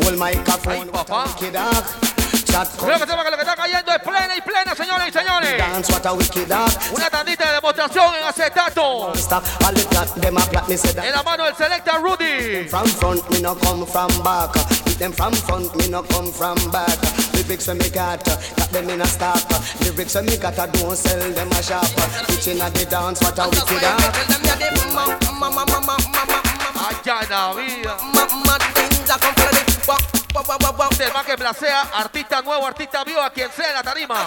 [0.00, 2.00] Hold my microphone, what a wicked act.
[2.48, 5.12] Chat Creo que sepa que lo que está cayendo es plena y plena, señores y
[5.12, 5.58] señores.
[5.58, 6.96] dance, what a wicked act.
[6.96, 9.12] Una tandita de demostración en acetato.
[9.16, 12.64] Stop, all the plat, a plat, me say En la mano del Selecta Rudy.
[12.70, 14.56] From front, me no come from back.
[14.86, 16.96] Hit them from front, me no come from back.
[17.34, 19.44] Lyrics when me got, got them in a stock.
[19.82, 21.84] Lyrics when me got, I don't sell them a shop.
[22.28, 25.18] Pitching at the dance, what a wicked act.
[25.36, 26.37] Allá en la
[27.08, 27.96] vida.
[31.00, 34.26] El más que placea, artista nuevo, artista viejo, a quien sea la tarima.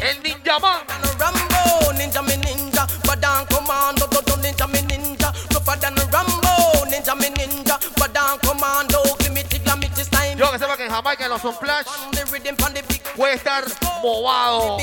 [0.00, 0.80] El Ninjaman.
[1.18, 7.14] Rambo, ninja me ninja, badan commando, do do ninja me ninja, rougher than Rambo, ninja
[7.14, 10.36] me ninja, badan commando, give me tigla me this time.
[10.36, 13.64] Yo que sepa que en Jamaica en los Unplash The rhythm from the puede estar
[14.02, 14.78] movado.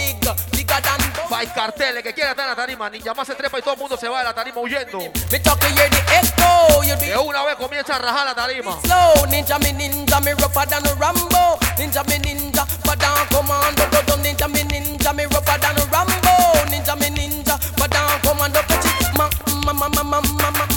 [1.32, 3.80] Hay carteles que quiera estar en la tarima, ninja más se trepa y todo el
[3.80, 5.00] mundo se va de la tarima huyendo.
[5.00, 5.42] De
[7.18, 8.78] una vez comienza a rajar la tarima.
[9.30, 11.58] Ninja mi ninja, ropa dan Rambo.
[11.78, 12.66] Ninja mi ninja,
[13.32, 13.84] comando.
[14.22, 16.66] Ninja mi ninja, ropa dan Rambo.
[16.70, 17.58] Ninja mi ninja,
[18.24, 18.60] comando.
[19.66, 20.70] Mamá, mamá, mamá,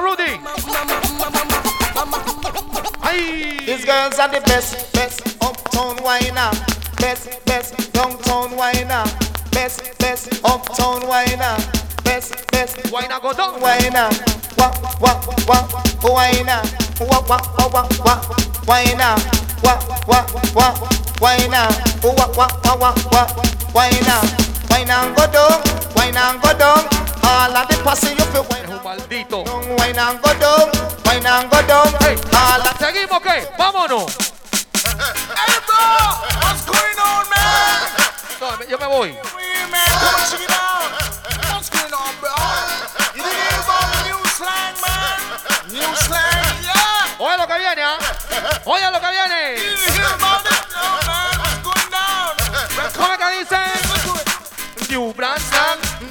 [0.00, 0.99] Rudy?
[3.10, 6.50] These girls are the best, best uptown whiner,
[6.98, 9.04] best, best downtown whiner,
[9.50, 11.56] best, best uptown whiner,
[12.04, 13.60] best, best whiner go down.
[13.60, 14.10] whiner,
[14.56, 15.66] Wah wah wah
[16.06, 16.62] whiner,
[17.00, 18.22] wah wah wah wah
[18.66, 19.16] whiner,
[19.64, 20.74] wah wah wah
[21.18, 21.66] whiner,
[22.04, 23.26] wah wah wah wah
[23.74, 24.20] whiner,
[24.70, 25.58] whiner go down,
[25.96, 27.09] whiner go down.
[27.22, 29.44] All of the pussy you feel when maldito.
[29.78, 30.70] Wine and go down,
[31.04, 31.88] wine and go down.
[32.00, 32.16] Hey.
[32.34, 34.16] All of Seguimos que, vámonos.
[34.74, 35.82] hey bro,
[36.42, 37.80] what's going on man?
[38.40, 39.16] No, yo me voy.
[47.22, 47.98] Oye lo que viene, ¿ah?
[48.30, 48.60] ¿eh?
[48.64, 49.56] Oye lo que viene.
[52.96, 54.88] ¿Cómo que dicen?
[54.88, 55.40] New Brand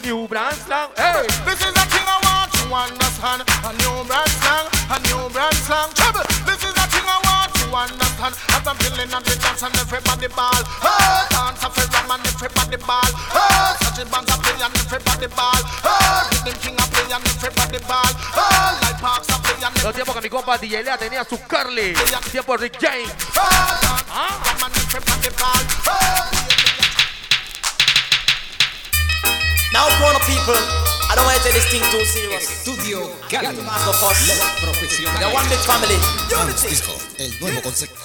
[0.10, 0.90] new brand slang.
[0.98, 1.22] Hey.
[1.46, 3.46] This is the thing I want you understand.
[3.46, 5.90] A new brand slang, a new brand slang.
[5.94, 6.26] Trouble.
[6.50, 8.34] This is the thing I want you understand.
[8.50, 10.62] As I'm feeling on the dance and everybody ball.
[10.82, 13.12] Oh, dance a ram and everybody ball.
[13.38, 15.62] Oh, such a band a play and everybody ball.
[15.86, 18.12] Oh, rhythm king a play and everybody ball.
[18.34, 21.38] Oh, light parks a play and Los tiempos que mi compa DJ Lea tenía su
[21.46, 21.94] Carly.
[22.34, 23.14] Tiempo Rick James.
[23.38, 24.42] Ah.
[24.42, 25.64] ram and everybody ball.
[25.86, 26.59] Oh,
[29.72, 30.58] Now, grown up people,
[31.10, 32.50] I don't want to take this thing too serious.
[32.66, 34.26] Studio Got to master first.
[35.30, 35.98] One big family.
[36.26, 36.74] Unity.
[37.22, 38.02] El nuevo concepto.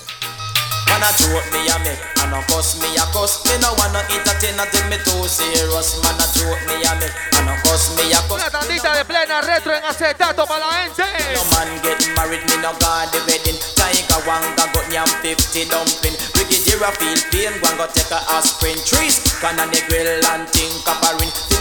[0.88, 1.90] Man a joke me a me,
[2.20, 3.42] and a cuss me a cuss.
[3.48, 5.96] Me no wanna entertain and take me too serious.
[6.04, 7.08] Man a joke me a me,
[7.40, 8.44] and a cuss me a cuss.
[8.44, 11.02] Una tandita de plena retro en acetato para la gente.
[11.34, 13.58] No man get married, me no got the wedding.
[13.74, 16.16] Tiger Wanga got nyam 50 dumpling.
[16.34, 18.76] Brigadier a feel pain, one go take a aspirin.
[18.84, 21.32] Trees, can a grill and think copperin.
[21.32, 21.53] Teach you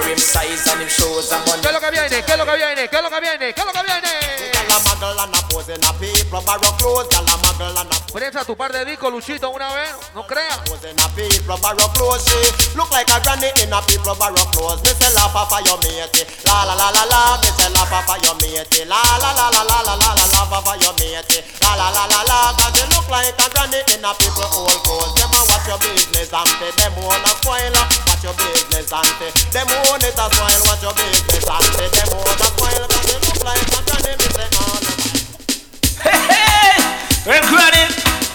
[0.00, 1.62] warrior him size and him shows a money.
[1.62, 2.24] ¿Qué es lo que viene?
[2.24, 2.88] ¿Qué es lo que viene?
[2.88, 3.54] ¿Qué es lo que viene?
[3.54, 4.12] ¿Qué es lo que viene?
[4.52, 7.08] Gyal a muggle and a pose in a people barrow clothes.
[7.08, 9.94] Gyal a muggle and a Prensa tu par de discos, Luchito, una vez.
[10.14, 10.58] No creas.
[10.58, 10.66] a
[12.74, 14.82] look like a granny in a people barrow clothes.
[14.82, 16.26] Me say laugh off of your matey.
[16.42, 17.38] La la la la la.
[17.38, 18.82] Me say laugh off of your matey.
[18.90, 20.24] La la la la la la la la.
[20.26, 21.38] Laugh off of your matey.
[21.62, 22.50] La la la la la.
[22.58, 25.14] Cause you look like a granny in a people old clothes.
[25.14, 27.70] Them a watch your business and pay them own a spoil.
[28.10, 30.62] Watch your business and pay them own it a spoil.
[30.66, 32.82] Watch your business and pay them own a spoil.
[32.90, 34.12] Cause you look like a granny.
[34.18, 34.90] Me say all the
[36.02, 36.79] Well,
[37.24, 37.84] granny,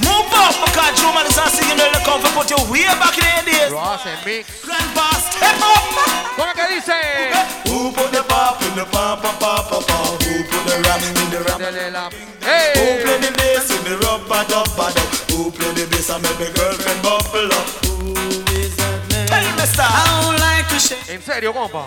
[0.06, 3.18] move up because Joe Man is not singing the come for put you way back
[3.18, 3.72] in the days.
[3.72, 4.46] Lo hacen mix.
[4.64, 5.84] Grandpa, step up.
[6.38, 6.94] ¿Cómo que dice?
[7.70, 10.22] Who put the pop in the pop, pop, pop, pop, pop?
[10.24, 11.58] Who put the ram in the ram?
[11.60, 15.10] Dele la- Who play the bass in the rubber dubber dub?
[15.32, 17.68] Who play the bass and make the girlfriend bubble up?
[17.86, 18.14] Who
[18.60, 19.28] is that man?
[19.32, 19.82] Hey, mister.
[19.82, 21.10] I don't like to shake.
[21.10, 21.86] ¿En serio, compa?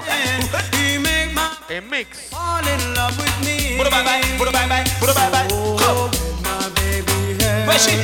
[0.75, 2.29] He make my En mix.
[2.31, 3.77] fall in love with me.
[3.77, 6.28] Put a bye bye, put a bye bye, put a bye bye.
[7.79, 7.95] She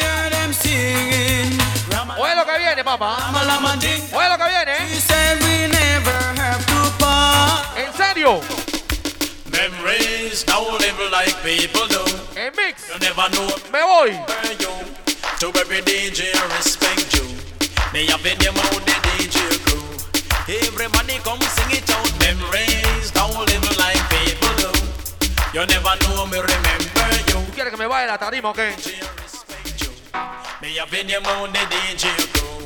[0.00, 1.58] heard them singing,
[2.18, 3.16] Oye lo que viene, papá.
[3.18, 4.02] Lama lama ding.
[4.12, 4.74] Oye lo que viene.
[4.88, 7.76] She said we never have to part.
[7.76, 8.40] ¿En serio?
[9.50, 12.04] Memories don't live like people do.
[12.36, 12.88] En mix.
[12.88, 14.12] You never know Me voy.
[15.40, 17.26] To every DJ respect you.
[17.92, 19.65] Me have in your mouth the DJ.
[20.48, 22.06] Everybody come sing it out.
[22.20, 24.70] Memories don't live like people do.
[25.52, 27.42] You never know me remember you.
[27.46, 28.70] ¿Tú quieres que me vaya la tarima o qué?
[30.62, 32.62] Me have in your mouth the DJ crew.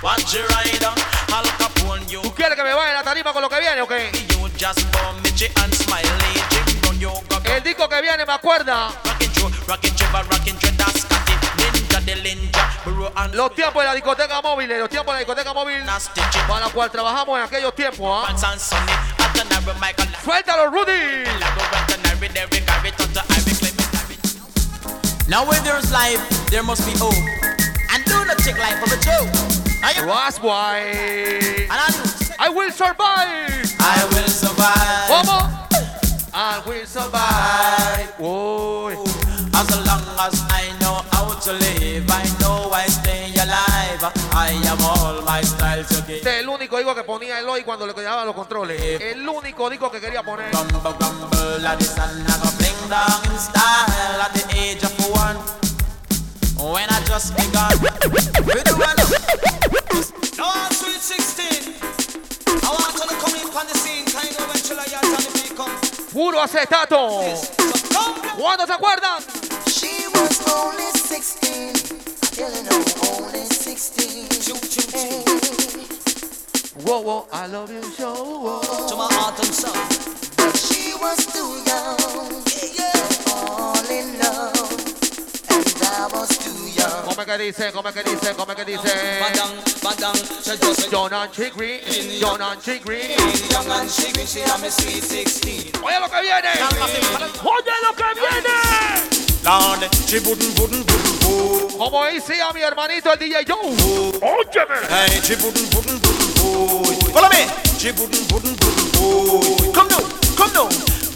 [0.00, 0.94] Watch your rider,
[1.34, 2.22] Al Capone you.
[2.22, 4.12] ¿Tú quieres que me vaya la tarima con lo que viene o qué?
[4.28, 6.34] You just bomb me and smiley.
[6.50, 9.32] Jim Brown you go El disco que viene me acuerda Rockin'
[9.66, 9.92] rockin'
[10.30, 10.73] rockin'
[13.32, 15.82] los tiempos de la discoteca móvil, los tiempos de la discoteca móvil
[16.48, 18.06] para la cual trabajamos en aquellos tiempos.
[18.08, 18.26] ¿ah?
[18.26, 18.92] Pants and Sonny.
[19.18, 20.08] Ordinary Michael.
[20.24, 21.24] Suéltalo, Rudy.
[21.72, 25.28] Ordinary, every carry, touch the Ivy Clement.
[25.28, 27.14] Now where there's life, there must be hope.
[27.92, 29.54] And do not take life for a joke.
[29.84, 31.66] That's why
[32.40, 33.74] I will survive.
[33.80, 35.08] I will survive.
[35.08, 35.64] ¿Cómo?
[36.32, 38.08] I will survive.
[38.18, 38.94] Uy.
[39.54, 42.93] As long as I know how to live, I know I.
[44.36, 44.50] I
[44.82, 45.86] all my style
[46.40, 49.00] el único disco que ponía Eloy cuando le quedaba los controles.
[49.00, 50.50] El único disco que quería poner.
[66.12, 67.20] Puro acetato.
[68.66, 69.22] Se acuerdan?
[69.66, 71.84] She was only 16,
[73.02, 73.43] only
[73.76, 74.28] 16.
[74.92, 75.24] Hey.
[76.86, 78.14] Whoa, whoa, I love you so.
[78.14, 78.60] Whoa.
[78.88, 79.74] To my heart and soul.
[80.54, 84.54] She was too young to fall in love,
[85.50, 87.02] and I was too young.
[87.04, 87.72] ¿Cómo es que dice?
[87.72, 88.34] ¿Cómo es que dice?
[88.36, 89.20] ¿Cómo es que dice?
[89.20, 89.50] Madam,
[89.82, 91.80] madam, she just John and Chigri,
[92.20, 93.10] John and Chigri.
[93.50, 95.72] young and she wish she had me sweet 16.
[95.82, 96.52] Oye lo que viene.
[97.42, 99.33] Oye lo que viene.
[99.44, 101.68] Lord, she wouldn't, wouldn't, wouldn't go.
[101.76, 103.60] Como dice a mi hermanito el DJ Joe.
[104.22, 104.76] Óyeme.
[104.88, 106.82] Hey, she wouldn't, wouldn't, wouldn't go.
[107.12, 107.44] Follow me.
[107.78, 109.72] She wouldn't, wouldn't, wouldn't go.
[109.72, 110.00] Come now,
[110.34, 110.68] come now.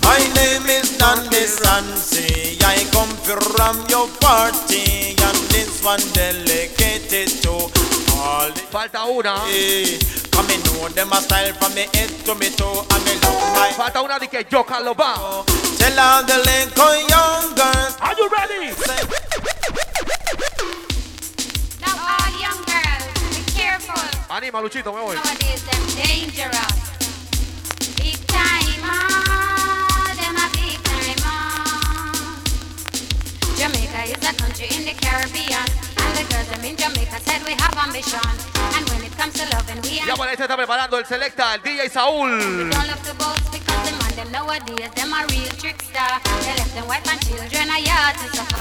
[0.04, 2.60] My name is Dandy Sansi.
[2.62, 7.72] I come from your party, and this one dedicated to
[8.18, 8.60] all the.
[8.70, 9.38] Falta una.
[9.46, 9.98] Hey,
[10.30, 13.52] come and know them a style from me head to me toe, and me love
[13.54, 13.70] my.
[13.76, 15.44] Falta una de que yo Carlos va.
[15.78, 17.96] Tell all the little young girls.
[18.00, 18.74] Are you ready?
[21.80, 23.04] Now all young girls,
[23.34, 24.02] be careful.
[24.34, 25.14] Anima, Luchito, me voy.
[25.14, 26.76] Nowadays them dangerous.
[27.96, 32.42] Big time, ah, them a big time, ah.
[33.56, 35.87] Jamaica is a country in the Caribbean.
[40.06, 42.70] Y ahora se está preparando el selecta, el DJ Saúl.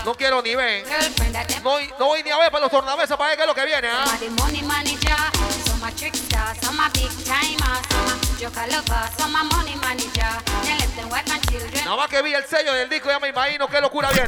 [0.05, 0.85] No quiero ni ver.
[1.63, 3.87] No, voy ni a ver para los tornamesas para ver qué es lo que viene.
[3.87, 3.91] ¿eh?
[11.83, 14.27] Nada más que vi el sello del disco, ya me imagino qué locura viene.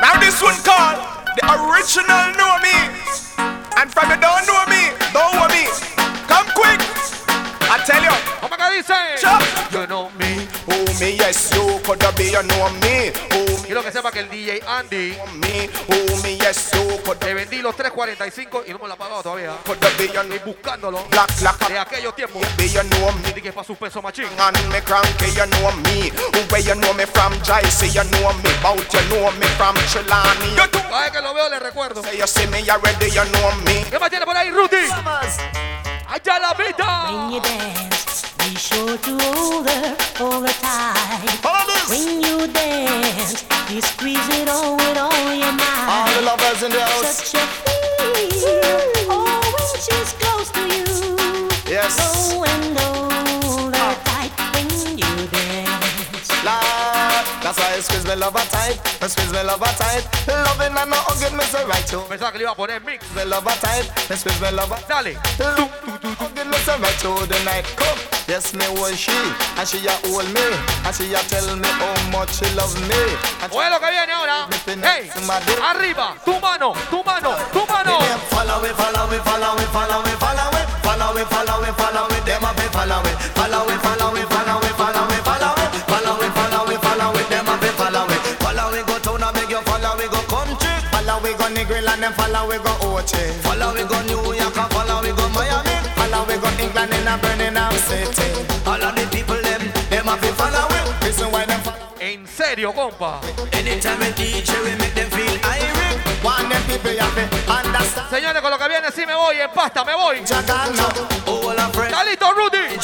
[0.00, 1.00] Now this one called
[1.36, 2.76] the original know me.
[3.80, 5.64] And from you don't know me, don't know me.
[6.28, 6.80] Come quick.
[7.70, 8.33] I tell you.
[8.64, 8.94] ¿Cómo que dice?
[9.70, 10.46] You know me.
[10.66, 13.12] Oh me, yes, you could be, you know me.
[13.32, 13.66] Oh me.
[13.66, 15.68] Quiero que sepa que el DJ Andy me.
[15.88, 19.22] Oh me, yes, you could le vendí los 3.45 y no me lo ha pagado
[19.22, 19.56] todavía.
[19.64, 22.42] could be, you Estoy buscándolo Black, black, de aquellos tiempos.
[22.56, 23.34] be, you know me.
[23.34, 24.26] Que para su peso machín.
[24.38, 26.10] And me cranky, you know me.
[26.50, 28.50] Where you know me from, Jaycee, you know me.
[28.62, 30.56] Bout you know me from Trelawney.
[30.56, 32.02] Cada vez que lo veo le recuerdo.
[32.02, 33.84] Say you see me already, you know me.
[33.90, 34.88] ¿Qué más tiene por ahí, Rudy?
[36.06, 37.06] ¡Ay, ya la vida!
[37.08, 41.24] When you dance, be sure to hold her, hold her tight.
[41.88, 45.88] When you dance, you squeeze it all with all your might.
[45.88, 47.24] All the lovers in the house.
[47.24, 50.84] Such a feel, oh, when she's close to you.
[51.72, 51.96] Yes.
[51.96, 54.68] Go and hold her tight when
[54.98, 56.28] you dance.
[56.44, 58.76] Lord, that's why I squeeze me love her tight.
[59.02, 60.04] I squeeze me love her tight.
[60.28, 61.98] Loving and not hugging me say right to.
[62.08, 63.08] Pensaba que le iba a poner mix.
[63.14, 63.88] Me love her tight.
[64.10, 66.33] I squeeze me love her.
[66.64, 66.74] Dale.
[66.74, 67.98] Hugging me say right to the night come.
[68.26, 70.40] Yes, me was she, and she a hold me,
[70.88, 72.96] and she a tell me how much she love me.
[73.52, 74.48] Oye lo que viene ahora.
[74.64, 75.10] ¡Hey!
[75.60, 78.00] Arriba, tu mano, tu mano, tu mano.
[78.32, 82.08] Follow it, follow it, follow it, follow it, follow it, follow it, follow it, follow
[82.08, 85.52] it, them a be follow it, follow it, follow it, follow it, follow it, follow
[85.52, 88.98] it, follow it, follow it, follow it, them a be follow it, follow it, go
[89.04, 92.50] town and make you follow it, go country, follow it, go Negril and them follow
[92.50, 94.43] it, go Ochi, follow it, go New York
[102.64, 103.20] radio, compa.
[108.10, 110.22] Señores, con lo que viene, sí me voy, en pasta, me voy.
[111.90, 112.78] Calito Rudy.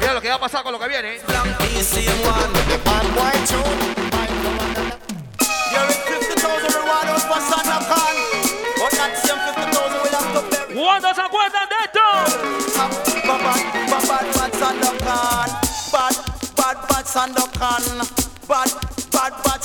[0.00, 1.16] Mira lo que va a pasar con lo que viene.
[1.16, 1.22] Eh.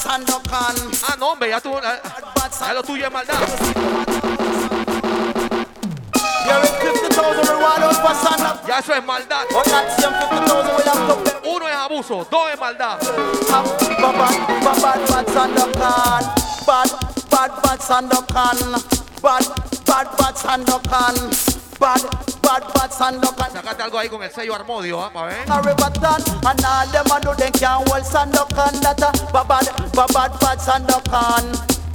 [0.10, 0.76] and no con.
[1.08, 1.72] Ah, no, hombre, ya tú.
[2.60, 3.36] Ya lo tuyo es maldad.
[8.68, 9.46] Ya eso es maldad.
[11.46, 13.00] Uno es abuso, dos es maldad.
[16.66, 16.90] Bad,
[17.30, 17.52] bad,
[21.80, 23.52] bad, bad bats and locan.
[23.52, 25.12] Sacate algo ahí con el sello Armodio, ¿ah?
[25.14, 25.46] ¿eh?
[25.46, 25.52] ver.
[25.52, 28.74] Arribatan, and all them a do them can hold and locan.
[28.82, 31.46] That uh, a bad, bad, bad bats and locan.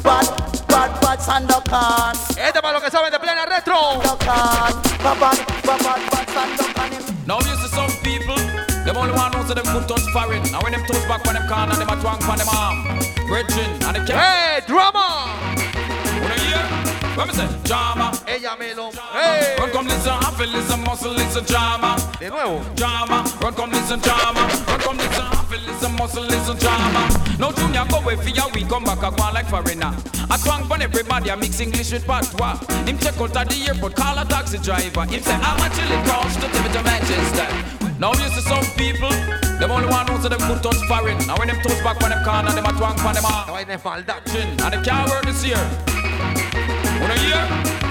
[0.02, 0.26] Bad,
[0.68, 2.14] bad bats and locan.
[2.38, 3.98] Este para los que saben de plena retro.
[4.02, 7.26] Locan, bad, bad, bad bats and locan.
[7.26, 8.38] Now this is some people.
[8.84, 10.42] Them only one knows that them could touch foreign.
[10.52, 13.00] Now when them touch back when them can and them a twang for them arm.
[13.26, 14.20] Bridging and they can't.
[14.20, 15.63] Hey, drummer!
[17.16, 18.10] Let me say, drama.
[18.26, 18.90] Ella me lo.
[19.12, 19.54] ¡Hey!
[19.58, 21.96] Run, come listen, I feel listen, muscle, listen, drama.
[22.18, 22.60] De nuevo.
[22.74, 23.24] Drama.
[23.40, 24.40] Run, come listen, drama.
[24.66, 27.08] Run, come listen, I feel listen, muscle, listen, drama.
[27.38, 29.94] No junior go away for your week, come back, I go like foreigner.
[30.28, 32.58] I twang on everybody, I mix English with patois.
[32.86, 35.04] Him check out at the airport, call a taxi driver.
[35.06, 37.46] Him say, how much it cost to take me to Manchester?
[37.98, 39.10] Now you see some people,
[39.62, 41.18] them only want to know them good touch foreign.
[41.26, 43.44] Now when them touch back on them corner, them a twang on them a.
[43.46, 44.26] No hay de maldad.
[44.34, 45.62] And they can't work this year.
[47.04, 47.36] Wanna hear?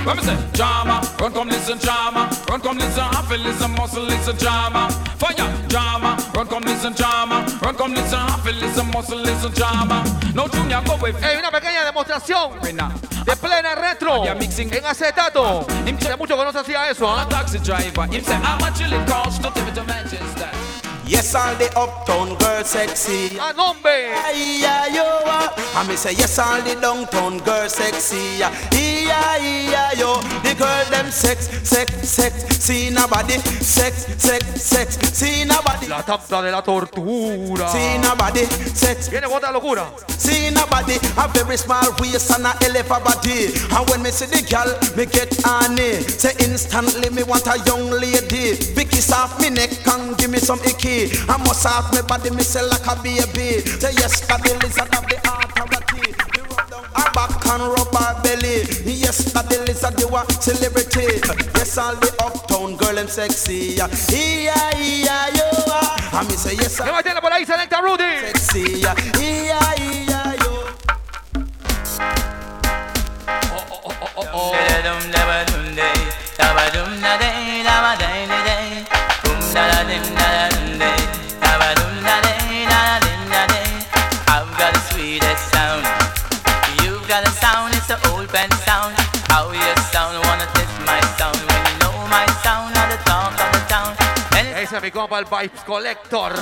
[0.08, 4.02] Let me say, drama, run come listen, drama, run come listen, I feel listen, muscle
[4.02, 5.36] listen, drama, fire,
[5.70, 10.04] drama, run come listen, drama, run come listen, I feel listen, muscle listen, drama.
[10.34, 11.14] No junior go away.
[11.22, 15.68] Hey, una pequeña demostración de plena retro en acetato.
[16.02, 17.28] Hace mucho que no se hacía eso, ¿ah?
[17.30, 20.63] Taxi driver, him say, how much will it cost to take me to Manchester?
[21.06, 23.38] Yes, all the uptown girls sexy.
[23.38, 23.92] A nombre.
[24.34, 25.04] Yeah, yo.
[25.26, 25.52] Ah.
[25.76, 28.40] I me say yes, all the downtown girls sexy.
[28.40, 30.22] Yeah, yeah, yo.
[30.44, 32.58] The girl them sex, sex, sex.
[32.64, 33.38] See nobody.
[33.60, 34.98] Sex, sex, sex.
[35.12, 35.88] See nobody.
[35.88, 37.68] La tapta de la tortura.
[37.68, 38.46] See nobody.
[38.74, 39.10] Sex.
[39.10, 39.86] Viene otra locura.
[40.08, 40.96] See nobody.
[41.18, 43.52] A very small waist and a elephant body.
[43.76, 46.00] And when me see the girl, me get honey.
[46.08, 48.56] Say instantly me want a young lady.
[48.74, 50.93] Vicky off me neck and give me some icky.
[51.28, 53.62] I must have me body me say like a baby.
[53.66, 56.14] Say yes, got the lizard of the authority.
[56.14, 58.62] Me rub down her back and rub her belly.
[58.86, 61.20] Yes, got the lizard you a celebrity.
[61.58, 63.76] Yes, all the uptown girl them sexy.
[63.78, 65.48] Yeah, yeah, yeah, yo.
[65.68, 66.20] Ah.
[66.20, 66.80] I me say yes.
[66.80, 68.32] ¿Qué va a tener por ahí, Selecta Rudy?
[68.32, 68.82] Sexy.
[68.82, 69.74] Yeah, yeah,
[94.74, 96.34] And it's Ese es mi compa, el Vibes Collector.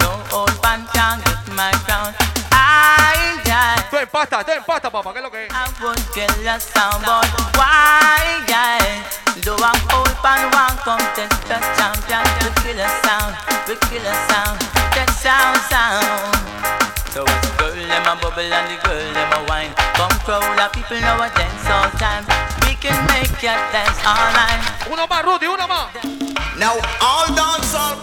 [0.00, 2.14] no old pan can't get my crown.
[2.52, 3.82] I die.
[3.90, 5.50] Tú empata, tú empata, papá, ¿qué es lo que es?
[5.50, 7.26] I would kill your sound, but
[7.56, 9.02] why, yeah?
[9.42, 13.34] Do a whole pan one contest, the champion, we kill a sound,
[13.66, 14.60] we kill a sound,
[14.94, 16.70] that sound, sound.
[17.10, 19.74] So it's the girl, them a bubble and the girl, them a wine.
[19.98, 22.22] Come crowd of people know a dance all time.
[22.68, 24.62] We can make you dance all night.
[24.92, 26.29] Uno más, Rudy, uno más.
[26.60, 27.96] Now all dance all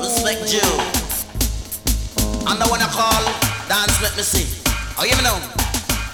[0.00, 0.64] respect you.
[2.48, 3.20] And the one I call
[3.68, 4.48] dance let me see.
[4.96, 5.36] Oh give me now.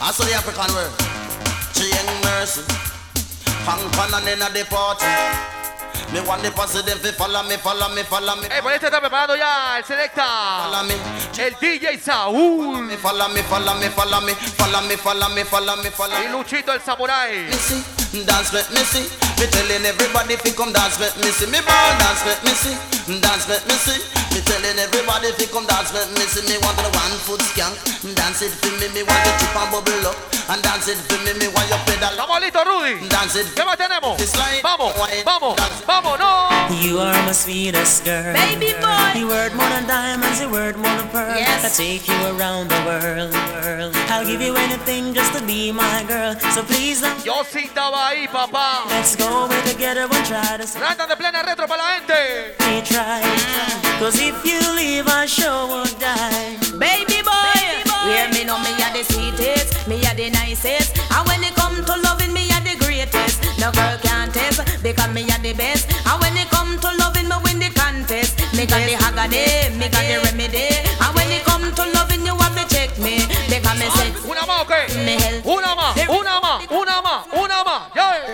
[0.03, 0.91] I saw the African word.
[1.71, 2.67] Chain mercy.
[3.63, 5.07] Pang pan and in the party.
[6.13, 8.49] Me want the positive follow me, follow me, follow me.
[8.51, 10.83] Eh, por este está preparando ya el Selecta.
[11.39, 12.91] El DJ Saúl.
[12.99, 16.25] Follow me, follow me, follow me, follow me, follow me, follow me, follow me.
[16.25, 18.00] Y Luchito el Samurai.
[18.11, 19.07] Dance let me see.
[19.39, 21.47] Me telling everybody fi come dance let me see.
[21.47, 22.75] Me ball dance let me see.
[23.07, 24.03] Dance let me see.
[24.35, 26.43] Me telling everybody fi come dance let me see.
[26.51, 27.79] Me want the one foot skank.
[28.19, 28.91] Dance it for me.
[28.91, 30.40] Me want you chip and bubble up.
[30.51, 31.33] And dance it for me.
[31.39, 32.11] Me want you pedal.
[32.11, 33.09] Estamos listos, Rudy.
[33.09, 33.47] Dance it.
[33.55, 34.19] ¿Qué más tenemos?
[34.63, 34.93] Vamos,
[35.25, 36.49] vamos, vamos, no.
[36.83, 38.35] You are my sweetest girl.
[38.35, 39.19] Baby boy.
[39.21, 41.39] You worth more than diamonds, you worth more than pearls.
[41.39, 41.65] Yes.
[41.65, 43.33] I take you around the world,
[43.63, 43.95] world.
[44.11, 46.35] I'll give you anything just to be my girl.
[46.55, 47.25] So please don't.
[47.25, 48.87] Yo sí estaba ahí, papá.
[48.91, 52.57] Let's go away together and try to Rata de plena retro para la gente.
[52.67, 53.23] me try.
[54.01, 56.57] Cause if you leave, I sure will die.
[56.79, 57.50] Baby boy,
[58.11, 60.99] hear me know me are the sweetest, me are the nicest.
[61.15, 63.39] And when it come to loving, me are the greatest.
[63.59, 65.87] No girl can test because me are the best.
[66.07, 68.39] And when it come to loving, me win the contest.
[68.55, 70.67] Me got the agony, me got the remedy.
[70.99, 74.13] And when it come to loving, you have to check me because me sex.
[74.27, 75.07] Más.
[75.07, 75.70] Me help.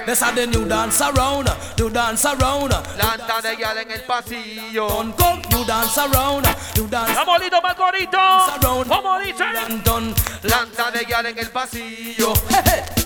[0.07, 2.71] This are the new dance around, new dance around.
[2.71, 4.87] Lanta de guial en el pasillo.
[5.19, 6.47] Don't new dance around,
[6.77, 7.13] new dance.
[7.13, 8.17] Vamos listo para el corito.
[8.17, 8.87] around.
[8.87, 9.45] Vamos dice.
[9.83, 10.15] Done.
[10.45, 12.35] Lanta de guial en el pasillo.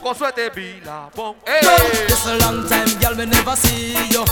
[0.03, 1.37] Con suerte vila, pon.
[1.47, 4.23] It's a long time, girl, we never see you.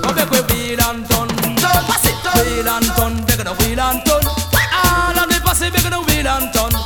[0.00, 1.28] Come back with wheel and turn.
[1.58, 2.14] Pass it,
[2.46, 4.22] wheel and turn, we're gonna wheel and turn.
[4.84, 6.77] All of the posse, we're gonna wheel and turn.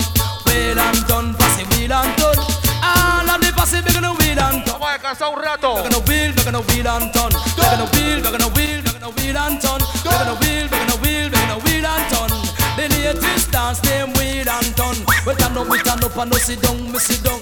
[11.64, 12.30] Wheel and turn.
[12.76, 14.96] The latest dance, them wheel and turn.
[15.26, 17.40] We stand up, we stand up, and no sit down, me sit down.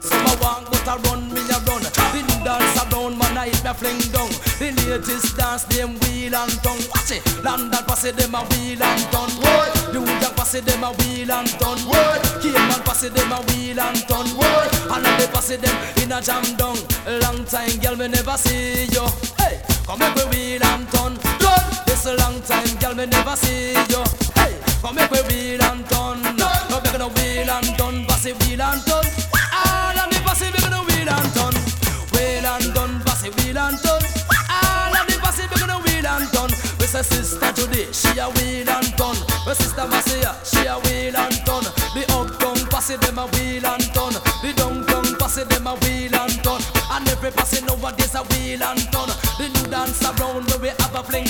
[0.00, 1.82] Some a want, but I run, me a run.
[1.82, 4.30] The dance around, man, I hit me fling down.
[4.58, 6.84] The latest dance name wheel and tongue.
[6.88, 7.22] Watch it.
[7.44, 9.43] London pass it them a wheel and turn.
[10.44, 10.52] What?
[10.52, 11.78] New York pass it them a wheel and turn.
[11.88, 12.20] What?
[12.42, 14.28] Cayman pass it them a wheel and turn.
[14.36, 14.74] What?
[14.92, 16.76] And then they pass it them in a jam down.
[17.22, 19.06] Long time girl me never see you.
[19.38, 21.16] Hey, come make we wheel and turn.
[21.40, 21.64] Turn.
[21.86, 24.04] This a long time girl me never see you.
[24.36, 26.20] Hey, come make we wheel and turn.
[26.22, 28.04] Turn No make no wheel and turn.
[28.04, 29.06] Pass it wheel and turn.
[29.48, 31.54] All of me pass it make no wheel and turn.
[32.12, 33.00] Wheel and turn.
[33.00, 34.02] Pass it wheel and turn.
[34.52, 36.50] All of me pass it make no wheel and turn.
[36.78, 39.16] We say sister today, she a wheel and turn.
[39.48, 39.88] We sister
[47.24, 47.32] and turn.
[47.32, 49.08] And every pass it nowadays a wheel and turn.
[49.38, 51.23] The new dance around where we have a fling